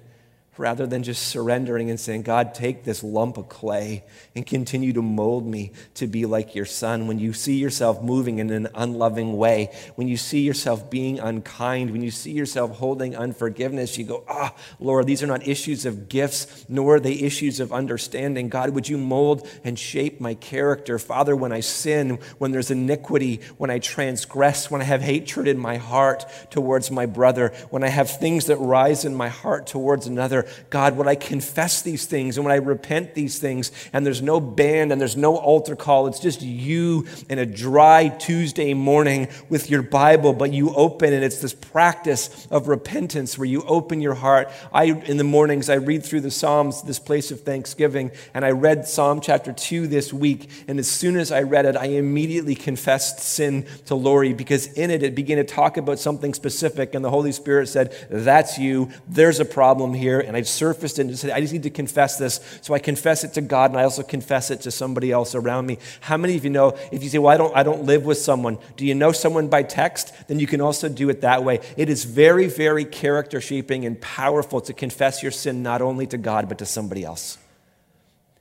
rather 0.58 0.86
than 0.86 1.02
just 1.02 1.28
surrendering 1.28 1.90
and 1.90 1.98
saying, 1.98 2.24
God, 2.24 2.54
take 2.54 2.84
this 2.84 3.04
lump 3.04 3.38
of 3.38 3.48
clay 3.48 4.04
and 4.36 4.46
continue 4.46 4.92
to 4.94 5.02
mold 5.02 5.48
me 5.48 5.72
to 5.96 6.08
be 6.08 6.26
like 6.26 6.56
your 6.56 6.66
son. 6.66 7.08
When 7.08 7.20
you 7.20 7.32
see 7.32 7.56
yourself 7.56 8.04
moving 8.04 8.40
in 8.40 8.50
an 8.50 8.68
unloving 8.76 9.38
way, 9.38 9.74
when 9.96 10.10
you 10.10 10.18
see 10.18 10.42
yourself 10.42 10.90
being 10.90 11.20
unkind, 11.20 11.92
when 11.92 12.04
you 12.04 12.12
see 12.12 12.34
yourself 12.34 12.78
holding 12.78 13.16
unforgiveness, 13.16 13.98
you 13.98 14.04
go, 14.04 14.26
Ah, 14.28 14.54
oh, 14.54 14.62
Lord, 14.80 15.08
these 15.08 15.24
are 15.24 15.28
not 15.28 15.48
issues 15.48 15.86
of 15.86 16.10
gifts, 16.10 16.66
nor 16.68 16.96
are 16.96 17.00
they 17.00 17.14
issues 17.14 17.62
of 17.62 17.72
understanding. 17.72 18.50
God, 18.50 18.72
would 18.72 18.90
you 18.90 18.98
mold 18.98 19.48
and 19.64 19.80
shape 19.80 20.20
my 20.20 20.34
character? 20.34 21.00
Father, 21.00 21.34
when 21.34 21.54
I 21.54 21.62
sin, 21.62 22.20
when 22.40 22.52
there's 22.52 22.72
iniquity, 22.72 23.40
when 23.58 23.70
I 23.70 23.80
transgress, 23.80 24.70
when 24.70 24.82
I 24.82 24.86
have 24.86 25.02
hatred 25.02 25.48
in 25.48 25.58
my 25.58 25.78
heart 25.78 26.26
towards 26.50 26.92
my 26.92 27.06
brother, 27.06 27.54
when 27.70 27.86
I 27.86 27.90
have 27.90 28.10
things 28.10 28.48
that 28.48 28.58
rise 28.58 29.06
in 29.06 29.16
my 29.16 29.30
heart 29.30 29.66
towards 29.66 30.08
another, 30.08 30.41
God, 30.70 30.98
when 30.98 31.08
I 31.08 31.16
confess 31.16 31.82
these 31.82 32.06
things 32.06 32.38
and 32.38 32.46
when 32.46 32.54
I 32.54 32.58
repent 32.58 33.16
these 33.16 33.40
things, 33.40 33.72
and 33.94 34.06
there's 34.06 34.22
no 34.22 34.40
band 34.40 34.92
and 34.92 35.00
there's 35.00 35.18
no 35.18 35.38
altar 35.38 35.76
call, 35.76 36.08
it's 36.08 36.20
just 36.20 36.42
you 36.42 37.06
in 37.30 37.40
a 37.40 37.46
dry 37.46 38.10
Tuesday 38.10 38.74
morning 38.74 39.28
with 39.50 39.70
your 39.70 39.82
Bible, 39.82 40.34
but 40.34 40.54
you 40.54 40.74
open 40.76 41.14
and 41.14 41.24
it's 41.24 41.42
this 41.42 41.54
practice 41.54 42.48
of 42.52 42.68
repentance 42.68 43.38
where 43.38 43.48
you 43.48 43.64
open 43.64 44.02
your 44.02 44.16
heart. 44.16 44.50
I, 44.74 44.86
in 44.86 45.18
the 45.18 45.24
mornings, 45.24 45.70
I 45.70 45.76
read 45.76 46.04
through 46.04 46.22
the 46.22 46.32
Psalms, 46.32 46.82
this 46.84 47.00
place 47.00 47.32
of 47.32 47.42
thanksgiving, 47.42 48.12
and 48.34 48.44
I 48.46 48.52
read 48.52 48.88
Psalm 48.88 49.22
chapter 49.22 49.54
2 49.54 49.88
this 49.88 50.14
week. 50.14 50.50
And 50.68 50.80
as 50.80 50.90
soon 50.90 51.18
as 51.18 51.32
I 51.32 51.42
read 51.42 51.66
it, 51.66 51.76
I 51.76 51.86
immediately 51.86 52.56
confessed 52.56 53.20
sin 53.20 53.66
to 53.86 53.96
Lori 53.96 54.34
because 54.34 54.68
in 54.74 54.92
it, 54.92 55.04
it 55.04 55.16
began 55.16 55.38
to 55.38 55.44
talk 55.44 55.78
about 55.78 56.00
something 56.00 56.34
specific, 56.34 56.96
and 56.96 57.04
the 57.04 57.10
Holy 57.10 57.32
Spirit 57.32 57.68
said, 57.68 57.96
That's 58.10 58.58
you. 58.58 58.90
There's 59.08 59.40
a 59.40 59.46
problem 59.46 59.94
here 59.94 60.20
and 60.32 60.38
I 60.38 60.44
surfaced 60.44 60.98
and 60.98 61.20
said, 61.20 61.32
I 61.32 61.42
just 61.42 61.52
need 61.52 61.64
to 61.64 61.70
confess 61.70 62.18
this. 62.18 62.40
So 62.62 62.74
I 62.74 62.80
confess 62.80 63.26
it 63.26 63.34
to 63.34 63.42
God 63.42 63.72
and 63.72 63.78
I 63.78 63.84
also 63.84 64.02
confess 64.02 64.50
it 64.50 64.62
to 64.62 64.72
somebody 64.72 65.12
else 65.12 65.36
around 65.36 65.66
me. 65.66 65.78
How 66.00 66.16
many 66.16 66.38
of 66.38 66.46
you 66.46 66.50
know 66.50 66.78
if 66.90 67.04
you 67.04 67.10
say, 67.10 67.18
Well, 67.18 67.34
I 67.34 67.36
don't, 67.36 67.54
I 67.58 67.64
don't 67.64 67.84
live 67.84 68.06
with 68.06 68.18
someone, 68.18 68.58
do 68.78 68.86
you 68.86 68.96
know 68.96 69.12
someone 69.12 69.50
by 69.50 69.64
text? 69.64 70.14
Then 70.30 70.40
you 70.40 70.48
can 70.48 70.62
also 70.62 70.88
do 70.88 71.10
it 71.10 71.20
that 71.20 71.44
way. 71.44 71.60
It 71.76 71.90
is 71.90 72.06
very, 72.06 72.48
very 72.48 72.86
character 72.86 73.42
shaping 73.42 73.86
and 73.86 74.00
powerful 74.00 74.62
to 74.62 74.72
confess 74.72 75.22
your 75.22 75.34
sin 75.34 75.64
not 75.64 75.82
only 75.82 76.08
to 76.08 76.18
God, 76.18 76.48
but 76.48 76.60
to 76.60 76.66
somebody 76.66 77.04
else. 77.04 77.38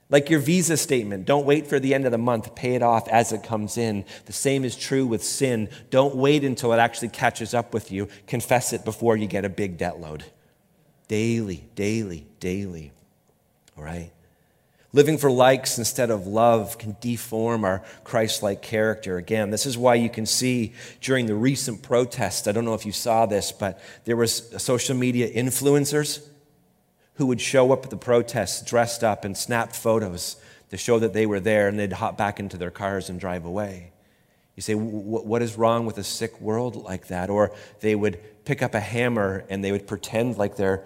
Like 0.09 0.29
your 0.29 0.39
visa 0.39 0.77
statement, 0.77 1.25
don't 1.25 1.45
wait 1.45 1.67
for 1.67 1.77
the 1.77 1.93
end 1.93 2.05
of 2.05 2.13
the 2.13 2.17
month, 2.17 2.55
pay 2.55 2.75
it 2.75 2.81
off 2.81 3.09
as 3.09 3.33
it 3.33 3.43
comes 3.43 3.77
in. 3.77 4.05
The 4.27 4.33
same 4.33 4.63
is 4.63 4.77
true 4.77 5.05
with 5.05 5.25
sin. 5.25 5.67
Don't 5.89 6.15
wait 6.15 6.45
until 6.45 6.71
it 6.71 6.77
actually 6.77 7.09
catches 7.09 7.53
up 7.53 7.73
with 7.73 7.91
you. 7.91 8.07
Confess 8.27 8.71
it 8.71 8.85
before 8.85 9.17
you 9.17 9.27
get 9.27 9.43
a 9.43 9.49
big 9.49 9.77
debt 9.77 9.99
load 9.99 10.23
daily, 11.11 11.61
daily, 11.75 12.25
daily. 12.39 12.89
All 13.77 13.83
right? 13.83 14.13
Living 14.93 15.17
for 15.17 15.29
likes 15.29 15.77
instead 15.77 16.09
of 16.09 16.25
love 16.25 16.77
can 16.77 16.95
deform 17.01 17.65
our 17.65 17.83
Christ 18.05 18.41
like 18.41 18.61
character. 18.61 19.17
Again, 19.17 19.49
this 19.49 19.65
is 19.65 19.77
why 19.77 19.95
you 19.95 20.09
can 20.09 20.25
see 20.25 20.71
during 21.01 21.25
the 21.25 21.35
recent 21.35 21.81
protests, 21.81 22.47
I 22.47 22.53
don't 22.53 22.63
know 22.63 22.75
if 22.75 22.85
you 22.85 22.93
saw 22.93 23.25
this, 23.25 23.51
but 23.51 23.81
there 24.05 24.15
was 24.15 24.53
social 24.63 24.95
media 24.95 25.29
influencers 25.29 26.25
who 27.15 27.25
would 27.25 27.41
show 27.41 27.73
up 27.73 27.83
at 27.83 27.89
the 27.89 27.97
protests 27.97 28.61
dressed 28.61 29.03
up 29.03 29.25
and 29.25 29.37
snap 29.37 29.73
photos 29.73 30.37
to 30.69 30.77
show 30.77 30.97
that 30.97 31.11
they 31.11 31.25
were 31.25 31.41
there 31.41 31.67
and 31.67 31.77
they'd 31.77 31.91
hop 31.91 32.17
back 32.17 32.39
into 32.39 32.55
their 32.55 32.71
cars 32.71 33.09
and 33.09 33.19
drive 33.19 33.43
away. 33.43 33.91
You 34.55 34.61
say, 34.61 34.75
what 34.75 35.41
is 35.41 35.57
wrong 35.57 35.85
with 35.85 35.97
a 35.97 36.05
sick 36.05 36.39
world 36.39 36.77
like 36.77 37.07
that? 37.07 37.29
Or 37.29 37.53
they 37.81 37.95
would 37.95 38.45
pick 38.45 38.61
up 38.61 38.75
a 38.75 38.79
hammer 38.79 39.43
and 39.49 39.61
they 39.61 39.73
would 39.73 39.87
pretend 39.87 40.37
like 40.37 40.55
they're 40.55 40.85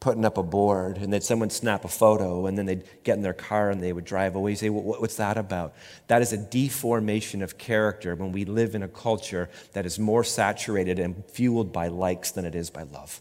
putting 0.00 0.24
up 0.24 0.38
a 0.38 0.42
board 0.42 0.96
and 0.96 1.12
then 1.12 1.20
someone 1.20 1.50
snap 1.50 1.84
a 1.84 1.88
photo 1.88 2.46
and 2.46 2.56
then 2.56 2.64
they'd 2.64 2.84
get 3.04 3.16
in 3.16 3.22
their 3.22 3.34
car 3.34 3.68
and 3.70 3.82
they 3.82 3.92
would 3.92 4.06
drive 4.06 4.34
away. 4.34 4.52
You 4.52 4.56
say, 4.56 4.70
what's 4.70 5.16
that 5.16 5.36
about? 5.36 5.74
That 6.06 6.22
is 6.22 6.32
a 6.32 6.38
deformation 6.38 7.42
of 7.42 7.58
character 7.58 8.14
when 8.14 8.32
we 8.32 8.46
live 8.46 8.74
in 8.74 8.82
a 8.82 8.88
culture 8.88 9.50
that 9.74 9.84
is 9.84 9.98
more 9.98 10.24
saturated 10.24 10.98
and 10.98 11.22
fueled 11.26 11.70
by 11.70 11.88
likes 11.88 12.30
than 12.30 12.46
it 12.46 12.54
is 12.54 12.70
by 12.70 12.82
love. 12.84 13.20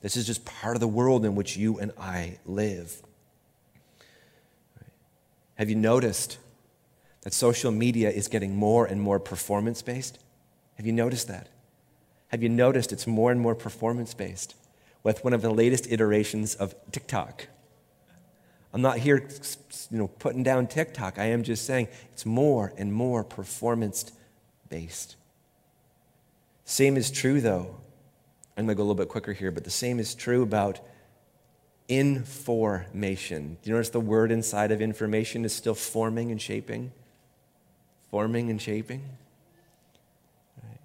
This 0.00 0.16
is 0.16 0.26
just 0.26 0.44
part 0.44 0.74
of 0.74 0.80
the 0.80 0.88
world 0.88 1.24
in 1.24 1.36
which 1.36 1.56
you 1.56 1.78
and 1.78 1.92
I 1.96 2.38
live. 2.44 3.00
Have 5.54 5.70
you 5.70 5.76
noticed 5.76 6.38
that 7.20 7.32
social 7.32 7.70
media 7.70 8.10
is 8.10 8.26
getting 8.26 8.56
more 8.56 8.84
and 8.84 9.00
more 9.00 9.20
performance 9.20 9.80
based? 9.80 10.18
Have 10.74 10.86
you 10.86 10.92
noticed 10.92 11.28
that? 11.28 11.50
Have 12.28 12.42
you 12.42 12.48
noticed 12.48 12.92
it's 12.92 13.06
more 13.06 13.30
and 13.30 13.40
more 13.40 13.54
performance 13.54 14.12
based? 14.12 14.56
With 15.02 15.24
one 15.24 15.32
of 15.32 15.42
the 15.42 15.50
latest 15.50 15.90
iterations 15.90 16.54
of 16.54 16.74
TikTok. 16.92 17.48
I'm 18.72 18.80
not 18.80 18.98
here 18.98 19.28
you 19.90 19.98
know, 19.98 20.08
putting 20.08 20.42
down 20.42 20.66
TikTok. 20.66 21.18
I 21.18 21.26
am 21.26 21.42
just 21.42 21.66
saying 21.66 21.88
it's 22.12 22.24
more 22.24 22.72
and 22.78 22.92
more 22.92 23.22
performance 23.22 24.10
based. 24.68 25.16
Same 26.64 26.96
is 26.96 27.10
true, 27.10 27.40
though. 27.40 27.76
I'm 28.56 28.64
going 28.66 28.68
to 28.68 28.74
go 28.74 28.82
a 28.82 28.84
little 28.84 28.94
bit 28.94 29.08
quicker 29.08 29.32
here, 29.32 29.50
but 29.50 29.64
the 29.64 29.70
same 29.70 29.98
is 29.98 30.14
true 30.14 30.42
about 30.42 30.80
information. 31.88 33.58
Do 33.62 33.70
you 33.70 33.74
notice 33.74 33.90
the 33.90 34.00
word 34.00 34.30
inside 34.30 34.70
of 34.72 34.80
information 34.80 35.44
is 35.44 35.52
still 35.52 35.74
forming 35.74 36.30
and 36.30 36.40
shaping? 36.40 36.92
Forming 38.10 38.48
and 38.50 38.60
shaping? 38.60 39.02
Right. 40.62 40.80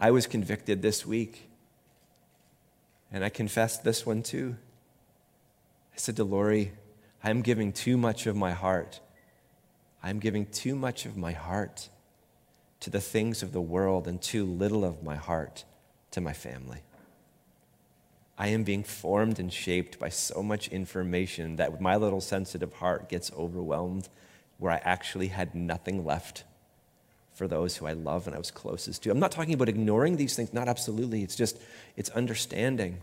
I 0.00 0.10
was 0.10 0.26
convicted 0.26 0.82
this 0.82 1.06
week 1.06 1.48
and 3.14 3.24
I 3.24 3.28
confessed 3.28 3.84
this 3.84 4.04
one 4.04 4.24
too. 4.24 4.56
I 5.94 5.96
said 5.96 6.16
to 6.16 6.24
Lori, 6.24 6.72
I 7.22 7.30
am 7.30 7.42
giving 7.42 7.72
too 7.72 7.96
much 7.96 8.26
of 8.26 8.34
my 8.34 8.50
heart. 8.50 8.98
I 10.02 10.10
am 10.10 10.18
giving 10.18 10.46
too 10.46 10.74
much 10.74 11.06
of 11.06 11.16
my 11.16 11.30
heart 11.30 11.90
to 12.80 12.90
the 12.90 13.00
things 13.00 13.40
of 13.40 13.52
the 13.52 13.60
world 13.60 14.08
and 14.08 14.20
too 14.20 14.44
little 14.44 14.84
of 14.84 15.04
my 15.04 15.14
heart 15.14 15.64
to 16.10 16.20
my 16.20 16.32
family. 16.32 16.80
I 18.36 18.48
am 18.48 18.64
being 18.64 18.82
formed 18.82 19.38
and 19.38 19.52
shaped 19.52 20.00
by 20.00 20.08
so 20.08 20.42
much 20.42 20.66
information 20.66 21.54
that 21.54 21.80
my 21.80 21.94
little 21.94 22.20
sensitive 22.20 22.72
heart 22.72 23.08
gets 23.08 23.30
overwhelmed 23.38 24.08
where 24.58 24.72
I 24.72 24.80
actually 24.82 25.28
had 25.28 25.54
nothing 25.54 26.04
left 26.04 26.42
for 27.34 27.48
those 27.48 27.76
who 27.76 27.86
I 27.86 27.92
love 27.92 28.26
and 28.26 28.34
I 28.34 28.38
was 28.38 28.50
closest 28.50 29.02
to. 29.02 29.10
I'm 29.10 29.18
not 29.18 29.32
talking 29.32 29.54
about 29.54 29.68
ignoring 29.68 30.16
these 30.16 30.36
things, 30.36 30.54
not 30.54 30.68
absolutely. 30.68 31.22
It's 31.22 31.36
just, 31.36 31.58
it's 31.96 32.10
understanding. 32.10 33.00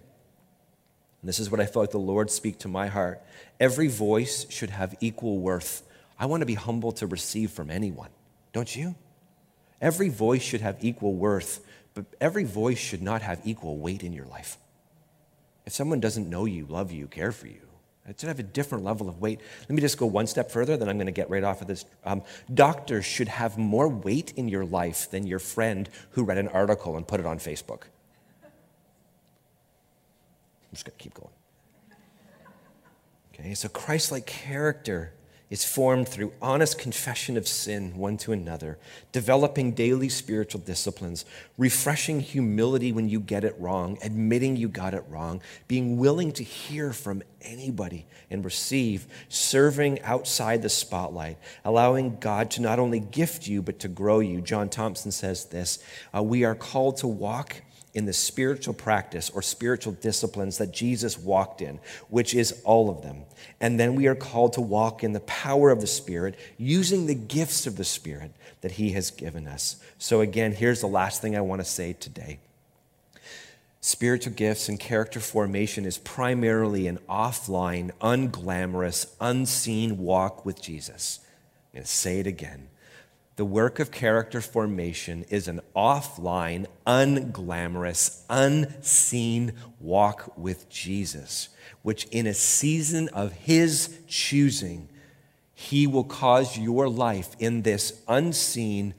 And 1.22 1.30
this 1.30 1.40
is 1.40 1.52
what 1.52 1.60
I 1.60 1.66
felt 1.66 1.84
like 1.84 1.92
the 1.92 2.00
Lord 2.00 2.32
speak 2.32 2.58
to 2.60 2.68
my 2.68 2.88
heart. 2.88 3.22
Every 3.60 3.88
voice 3.88 4.48
should 4.50 4.72
have 4.72 4.96
equal 5.02 5.38
worth. 5.38 5.84
I 6.18 6.26
want 6.26 6.42
to 6.42 6.46
be 6.46 6.56
humble 6.56 6.94
to 6.94 7.08
receive 7.08 7.52
from 7.52 7.70
anyone, 7.70 8.10
don't 8.54 8.74
you? 8.74 8.96
Every 9.82 10.10
voice 10.10 10.42
should 10.42 10.62
have 10.62 10.78
equal 10.82 11.14
worth, 11.14 11.66
but 11.94 12.06
every 12.22 12.44
voice 12.44 12.78
should 12.78 13.02
not 13.02 13.22
have 13.22 13.42
equal 13.44 13.78
weight 13.78 14.04
in 14.04 14.14
your 14.14 14.26
life. 14.26 14.58
If 15.66 15.74
someone 15.74 16.00
doesn't 16.00 16.30
know 16.30 16.46
you, 16.46 16.66
love 16.66 16.92
you, 16.92 17.08
care 17.08 17.32
for 17.32 17.48
you, 17.48 17.62
it 18.08 18.20
should 18.20 18.28
have 18.28 18.40
a 18.40 18.44
different 18.44 18.84
level 18.84 19.08
of 19.08 19.22
weight. 19.22 19.40
Let 19.62 19.70
me 19.70 19.82
just 19.82 19.98
go 19.98 20.06
one 20.06 20.28
step 20.28 20.52
further, 20.52 20.76
then 20.76 20.90
I'm 20.90 20.98
going 20.98 21.06
to 21.06 21.12
get 21.12 21.30
right 21.30 21.44
off 21.44 21.62
of 21.62 21.68
this. 21.68 21.86
Um, 22.04 22.24
doctors 22.54 23.06
should 23.06 23.28
have 23.28 23.58
more 23.58 23.88
weight 23.88 24.34
in 24.36 24.48
your 24.48 24.66
life 24.66 25.10
than 25.12 25.28
your 25.28 25.40
friend 25.40 25.88
who 26.12 26.24
read 26.24 26.38
an 26.38 26.48
article 26.48 26.98
and 26.98 27.08
put 27.08 27.20
it 27.20 27.26
on 27.26 27.38
Facebook. 27.38 27.84
I'm 28.44 28.50
just 30.74 30.86
going 30.86 30.98
to 30.98 31.04
keep 31.04 31.14
going. 31.14 31.30
Okay, 33.34 33.54
so 33.54 33.70
Christ 33.70 34.12
like 34.12 34.26
character 34.26 35.14
is 35.52 35.66
formed 35.66 36.08
through 36.08 36.32
honest 36.42 36.80
confession 36.80 37.36
of 37.36 37.46
sin 37.46 37.96
one 37.98 38.16
to 38.16 38.32
another, 38.32 38.80
developing 39.12 39.74
daily 39.74 40.08
spiritual 40.08 40.62
disciplines, 40.62 41.26
refreshing 41.58 42.22
humility 42.22 42.94
when 42.94 43.10
you 43.10 43.20
get 43.20 43.44
it 43.44 43.54
wrong, 43.60 43.98
admitting 44.02 44.56
you 44.56 44.70
got 44.70 44.94
it 44.94 45.04
wrong, 45.10 45.42
being 45.68 45.98
willing 45.98 46.32
to 46.32 46.44
hear 46.44 46.94
from 46.94 47.22
anybody 47.42 48.06
and 48.30 48.46
receive, 48.46 49.06
serving 49.28 50.02
outside 50.04 50.62
the 50.62 50.70
spotlight, 50.70 51.38
allowing 51.66 52.16
God 52.16 52.50
to 52.52 52.62
not 52.62 52.80
only 52.80 53.02
gift 53.02 53.46
you, 53.46 53.62
but 53.62 53.80
to 53.80 53.90
grow 53.90 54.22
you. 54.22 54.40
John 54.40 54.70
Thompson 54.70 55.12
says 55.12 55.46
this 55.46 55.84
uh, 56.16 56.24
We 56.24 56.46
are 56.46 56.56
called 56.56 56.96
to 56.98 57.08
walk 57.08 57.58
in 57.94 58.06
the 58.06 58.14
spiritual 58.14 58.74
practice 58.74 59.30
or 59.30 59.42
spiritual 59.42 59.94
disciplines 59.94 60.58
that 60.58 60.72
Jesus 60.72 61.18
walked 61.18 61.62
in, 61.62 61.80
which 62.10 62.34
is 62.34 62.62
all 62.64 62.90
of 62.90 63.02
them. 63.02 63.24
And 63.60 63.80
then 63.80 63.96
we 63.96 64.08
are 64.08 64.16
called 64.16 64.54
to 64.54 64.62
walk 64.62 65.04
in 65.04 65.14
the 65.14 65.20
power 65.22 65.70
of 65.70 65.82
the 65.82 65.88
Spirit, 65.88 66.36
using 66.58 67.06
the 67.06 67.16
gifts 67.16 67.68
of 67.68 67.76
the 67.76 67.84
Spirit 67.84 68.32
that 68.62 68.74
He 68.74 68.92
has 68.92 69.12
given 69.12 69.48
us. 69.48 69.76
So, 69.98 70.22
again, 70.22 70.54
here's 70.54 70.82
the 70.82 70.88
last 70.88 71.22
thing 71.22 71.36
I 71.36 71.42
want 71.42 71.62
to 71.62 71.66
say 71.66 71.94
today. 71.94 72.40
Spiritual 73.82 74.34
gifts 74.34 74.70
and 74.70 74.80
character 74.80 75.20
formation 75.20 75.86
is 75.86 75.98
primarily 75.98 76.88
an 76.88 77.00
offline, 77.10 77.92
unglamorous, 78.00 79.08
unseen 79.20 79.98
walk 79.98 80.46
with 80.46 80.62
Jesus. 80.62 81.20
I'm 81.74 81.80
going 81.80 81.84
to 81.84 81.90
say 81.90 82.20
it 82.20 82.28
again 82.28 82.68
the 83.38 83.46
work 83.46 83.80
of 83.80 83.92
character 83.92 84.42
formation 84.42 85.24
is 85.30 85.48
an 85.48 85.62
offline, 85.76 86.66
unglamorous, 86.86 88.24
unseen 88.30 89.54
walk 89.80 90.38
with 90.38 90.70
Jesus, 90.70 91.50
which 91.82 92.06
in 92.06 92.28
a 92.28 92.34
season 92.34 93.08
of 93.10 93.32
His 93.32 93.98
choosing, 94.08 94.90
He 95.54 95.88
will 95.88 96.04
cause 96.04 96.58
your 96.58 96.90
life 96.90 97.36
in 97.40 97.62
this 97.62 98.02
unseen, 98.08 98.94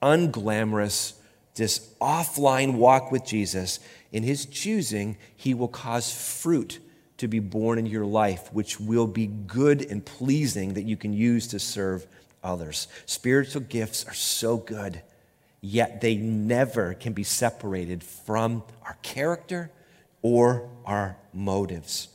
unglamorous, 0.00 1.14
this 1.56 1.94
offline 2.00 2.74
walk 2.74 3.10
with 3.10 3.24
Jesus. 3.24 3.80
In 4.12 4.22
His 4.22 4.46
choosing, 4.46 5.16
He 5.36 5.52
will 5.52 5.68
cause 5.68 6.12
fruit 6.12 6.78
to 7.18 7.26
be 7.26 7.40
born 7.40 7.78
in 7.78 7.86
your 7.86 8.06
life, 8.06 8.52
which 8.52 8.78
will 8.78 9.06
be 9.06 9.26
good 9.26 9.84
and 9.90 10.04
pleasing 10.04 10.74
that 10.74 10.82
you 10.82 10.96
can 10.96 11.12
use 11.12 11.48
to 11.48 11.58
serve 11.58 12.06
others. 12.42 12.88
Spiritual 13.06 13.62
gifts 13.62 14.06
are 14.06 14.14
so 14.14 14.56
good, 14.56 15.02
yet 15.60 16.00
they 16.00 16.16
never 16.16 16.94
can 16.94 17.12
be 17.12 17.24
separated 17.24 18.02
from 18.02 18.62
our 18.84 18.96
character 19.02 19.70
or 20.22 20.68
our 20.84 21.16
motives, 21.32 22.08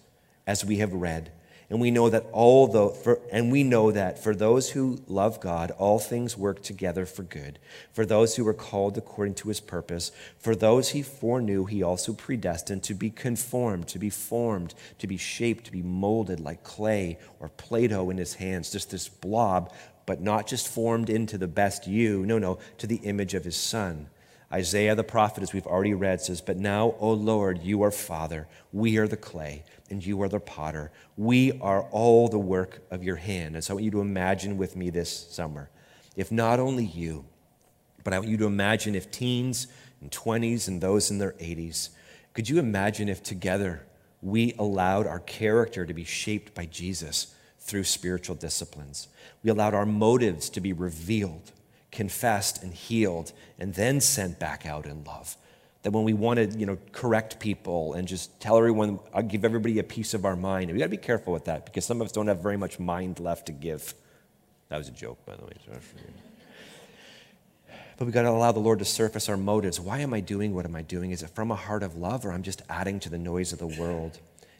as 0.45 0.63
we 0.63 0.77
have 0.77 0.93
read. 0.93 1.31
And 1.69 1.81
we 1.81 1.91
know 1.91 2.09
that 2.09 2.25
all 2.31 2.67
the, 2.67 2.89
for, 2.89 3.19
and 3.29 3.51
we 3.51 3.63
know 3.63 3.91
that 3.91 4.23
for 4.23 4.33
those 4.33 4.69
who 4.69 5.01
love 5.05 5.41
God, 5.41 5.71
all 5.71 5.99
things 5.99 6.37
work 6.37 6.63
together 6.63 7.05
for 7.05 7.23
good. 7.23 7.59
For 7.91 8.05
those 8.05 8.37
who 8.37 8.47
are 8.47 8.53
called 8.53 8.97
according 8.97 9.33
to 9.35 9.49
his 9.49 9.59
purpose, 9.59 10.13
for 10.37 10.55
those 10.55 10.89
he 10.89 11.01
foreknew, 11.01 11.65
he 11.65 11.83
also 11.83 12.13
predestined 12.13 12.83
to 12.83 12.93
be 12.93 13.09
conformed, 13.09 13.89
to 13.89 13.99
be 13.99 14.09
formed, 14.09 14.75
to 14.99 15.07
be 15.07 15.17
shaped, 15.17 15.65
to 15.65 15.73
be 15.73 15.81
molded 15.81 16.39
like 16.39 16.63
clay 16.63 17.17
or 17.41 17.49
Play-Doh 17.49 18.11
in 18.11 18.17
his 18.17 18.35
hands, 18.35 18.71
just 18.71 18.91
this 18.91 19.09
blob 19.09 19.73
but 20.07 20.21
not 20.21 20.47
just 20.47 20.67
formed 20.67 21.11
into 21.11 21.37
the 21.37 21.47
best 21.47 21.85
you, 21.85 22.25
no, 22.25 22.39
no, 22.39 22.57
to 22.79 22.87
the 22.87 22.95
image 22.95 23.35
of 23.35 23.43
his 23.43 23.57
son. 23.57 24.09
Isaiah 24.51 24.95
the 24.95 25.03
prophet, 25.03 25.43
as 25.43 25.51
we've 25.51 25.67
already 25.67 25.93
read, 25.93 26.21
says, 26.21 26.39
But 26.39 26.55
now, 26.55 26.95
O 26.99 27.11
Lord, 27.11 27.61
you 27.61 27.83
are 27.83 27.91
Father, 27.91 28.47
we 28.71 28.97
are 28.97 29.07
the 29.07 29.17
clay, 29.17 29.65
and 29.89 30.03
you 30.03 30.21
are 30.21 30.29
the 30.29 30.39
potter. 30.39 30.91
We 31.17 31.59
are 31.59 31.81
all 31.91 32.29
the 32.29 32.39
work 32.39 32.79
of 32.89 33.03
your 33.03 33.17
hand. 33.17 33.55
And 33.55 33.63
so 33.63 33.73
I 33.73 33.75
want 33.75 33.83
you 33.83 33.91
to 33.91 34.01
imagine 34.01 34.57
with 34.57 34.77
me 34.77 34.89
this 34.89 35.27
summer, 35.29 35.69
if 36.15 36.31
not 36.31 36.61
only 36.61 36.85
you, 36.85 37.25
but 38.05 38.13
I 38.13 38.19
want 38.19 38.31
you 38.31 38.37
to 38.37 38.45
imagine 38.45 38.95
if 38.95 39.11
teens 39.11 39.67
and 39.99 40.09
20s 40.09 40.69
and 40.69 40.79
those 40.79 41.11
in 41.11 41.17
their 41.17 41.33
80s, 41.33 41.89
could 42.33 42.47
you 42.47 42.59
imagine 42.59 43.09
if 43.09 43.21
together 43.21 43.85
we 44.21 44.55
allowed 44.57 45.05
our 45.05 45.19
character 45.19 45.85
to 45.85 45.93
be 45.93 46.05
shaped 46.05 46.55
by 46.55 46.65
Jesus 46.65 47.35
through 47.67 47.83
spiritual 47.83 48.35
disciplines? 48.35 49.07
We 49.43 49.49
allowed 49.49 49.73
our 49.73 49.85
motives 49.85 50.49
to 50.51 50.61
be 50.61 50.73
revealed, 50.73 51.51
confessed, 51.91 52.63
and 52.63 52.73
healed, 52.73 53.31
and 53.59 53.73
then 53.73 54.01
sent 54.01 54.39
back 54.39 54.65
out 54.65 54.85
in 54.85 55.03
love. 55.03 55.37
That 55.83 55.91
when 55.91 56.03
we 56.03 56.13
want 56.13 56.37
to, 56.37 56.57
you 56.57 56.65
know, 56.65 56.77
correct 56.91 57.39
people 57.39 57.93
and 57.93 58.07
just 58.07 58.41
tell 58.41 58.57
everyone, 58.57 58.99
I'll 59.13 59.21
give 59.21 59.45
everybody 59.45 59.79
a 59.79 59.83
piece 59.83 60.13
of 60.13 60.25
our 60.25 60.35
mind. 60.35 60.71
We 60.71 60.79
got 60.79 60.85
to 60.85 60.89
be 60.89 60.97
careful 60.97 61.31
with 61.33 61.45
that 61.45 61.65
because 61.65 61.85
some 61.85 62.01
of 62.01 62.05
us 62.05 62.11
don't 62.11 62.27
have 62.27 62.41
very 62.41 62.57
much 62.57 62.79
mind 62.79 63.19
left 63.19 63.45
to 63.45 63.51
give. 63.51 63.93
That 64.69 64.77
was 64.77 64.87
a 64.87 64.91
joke, 64.91 65.23
by 65.25 65.35
the 65.35 65.45
way. 65.45 65.53
But 67.97 68.05
we 68.05 68.11
got 68.11 68.23
to 68.23 68.29
allow 68.29 68.51
the 68.51 68.59
Lord 68.59 68.79
to 68.79 68.85
surface 68.85 69.27
our 69.27 69.37
motives. 69.37 69.79
Why 69.79 69.99
am 69.99 70.13
I 70.13 70.19
doing 70.19 70.53
what 70.53 70.65
am 70.65 70.75
I 70.75 70.83
doing? 70.83 71.11
Is 71.11 71.23
it 71.23 71.31
from 71.31 71.51
a 71.51 71.55
heart 71.55 71.83
of 71.83 71.95
love 71.95 72.25
or 72.25 72.31
I'm 72.31 72.43
just 72.43 72.61
adding 72.69 72.99
to 73.01 73.09
the 73.09 73.17
noise 73.17 73.53
of 73.53 73.59
the 73.59 73.67
world? 73.67 74.19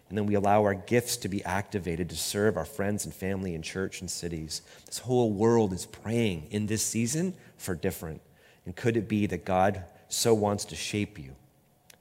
And 0.09 0.17
then 0.17 0.25
we 0.25 0.35
allow 0.35 0.63
our 0.63 0.73
gifts 0.73 1.17
to 1.17 1.29
be 1.29 1.43
activated 1.43 2.09
to 2.09 2.15
serve 2.15 2.55
our 2.55 2.65
friends 2.65 3.05
and 3.05 3.13
family 3.13 3.55
in 3.55 3.61
church 3.61 3.99
and 4.01 4.09
cities. 4.09 4.61
This 4.85 4.99
whole 4.99 5.31
world 5.31 5.73
is 5.73 5.85
praying 5.85 6.47
in 6.49 6.67
this 6.67 6.85
season 6.85 7.33
for 7.57 7.75
different. 7.75 8.21
And 8.65 8.75
could 8.75 8.95
it 8.95 9.09
be 9.09 9.25
that 9.27 9.43
God 9.43 9.83
so 10.07 10.33
wants 10.33 10.65
to 10.65 10.75
shape 10.75 11.19
you, 11.19 11.35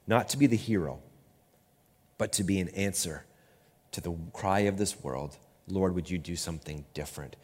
not 0.05 0.29
to 0.29 0.37
be 0.37 0.47
the 0.47 0.55
hero, 0.55 0.99
but 2.17 2.31
to 2.33 2.43
be 2.43 2.59
an 2.59 2.69
answer 2.69 3.25
to 3.91 4.01
the 4.01 4.15
cry 4.33 4.61
of 4.61 4.77
this 4.77 5.01
world 5.01 5.37
Lord, 5.67 5.95
would 5.95 6.09
you 6.09 6.17
do 6.17 6.35
something 6.35 6.85
different? 6.93 7.35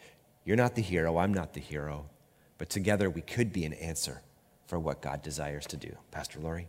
You're 0.46 0.58
not 0.58 0.76
the 0.76 0.82
hero, 0.82 1.18
I'm 1.18 1.34
not 1.34 1.54
the 1.54 1.60
hero, 1.60 2.10
but 2.58 2.70
together 2.70 3.10
we 3.10 3.22
could 3.22 3.52
be 3.52 3.66
an 3.66 3.74
answer 3.74 4.22
for 4.68 4.80
what 4.80 5.02
God 5.02 5.22
desires 5.22 5.66
to 5.68 5.78
do. 5.78 5.96
Pastor 6.12 6.40
Laurie? 6.40 6.68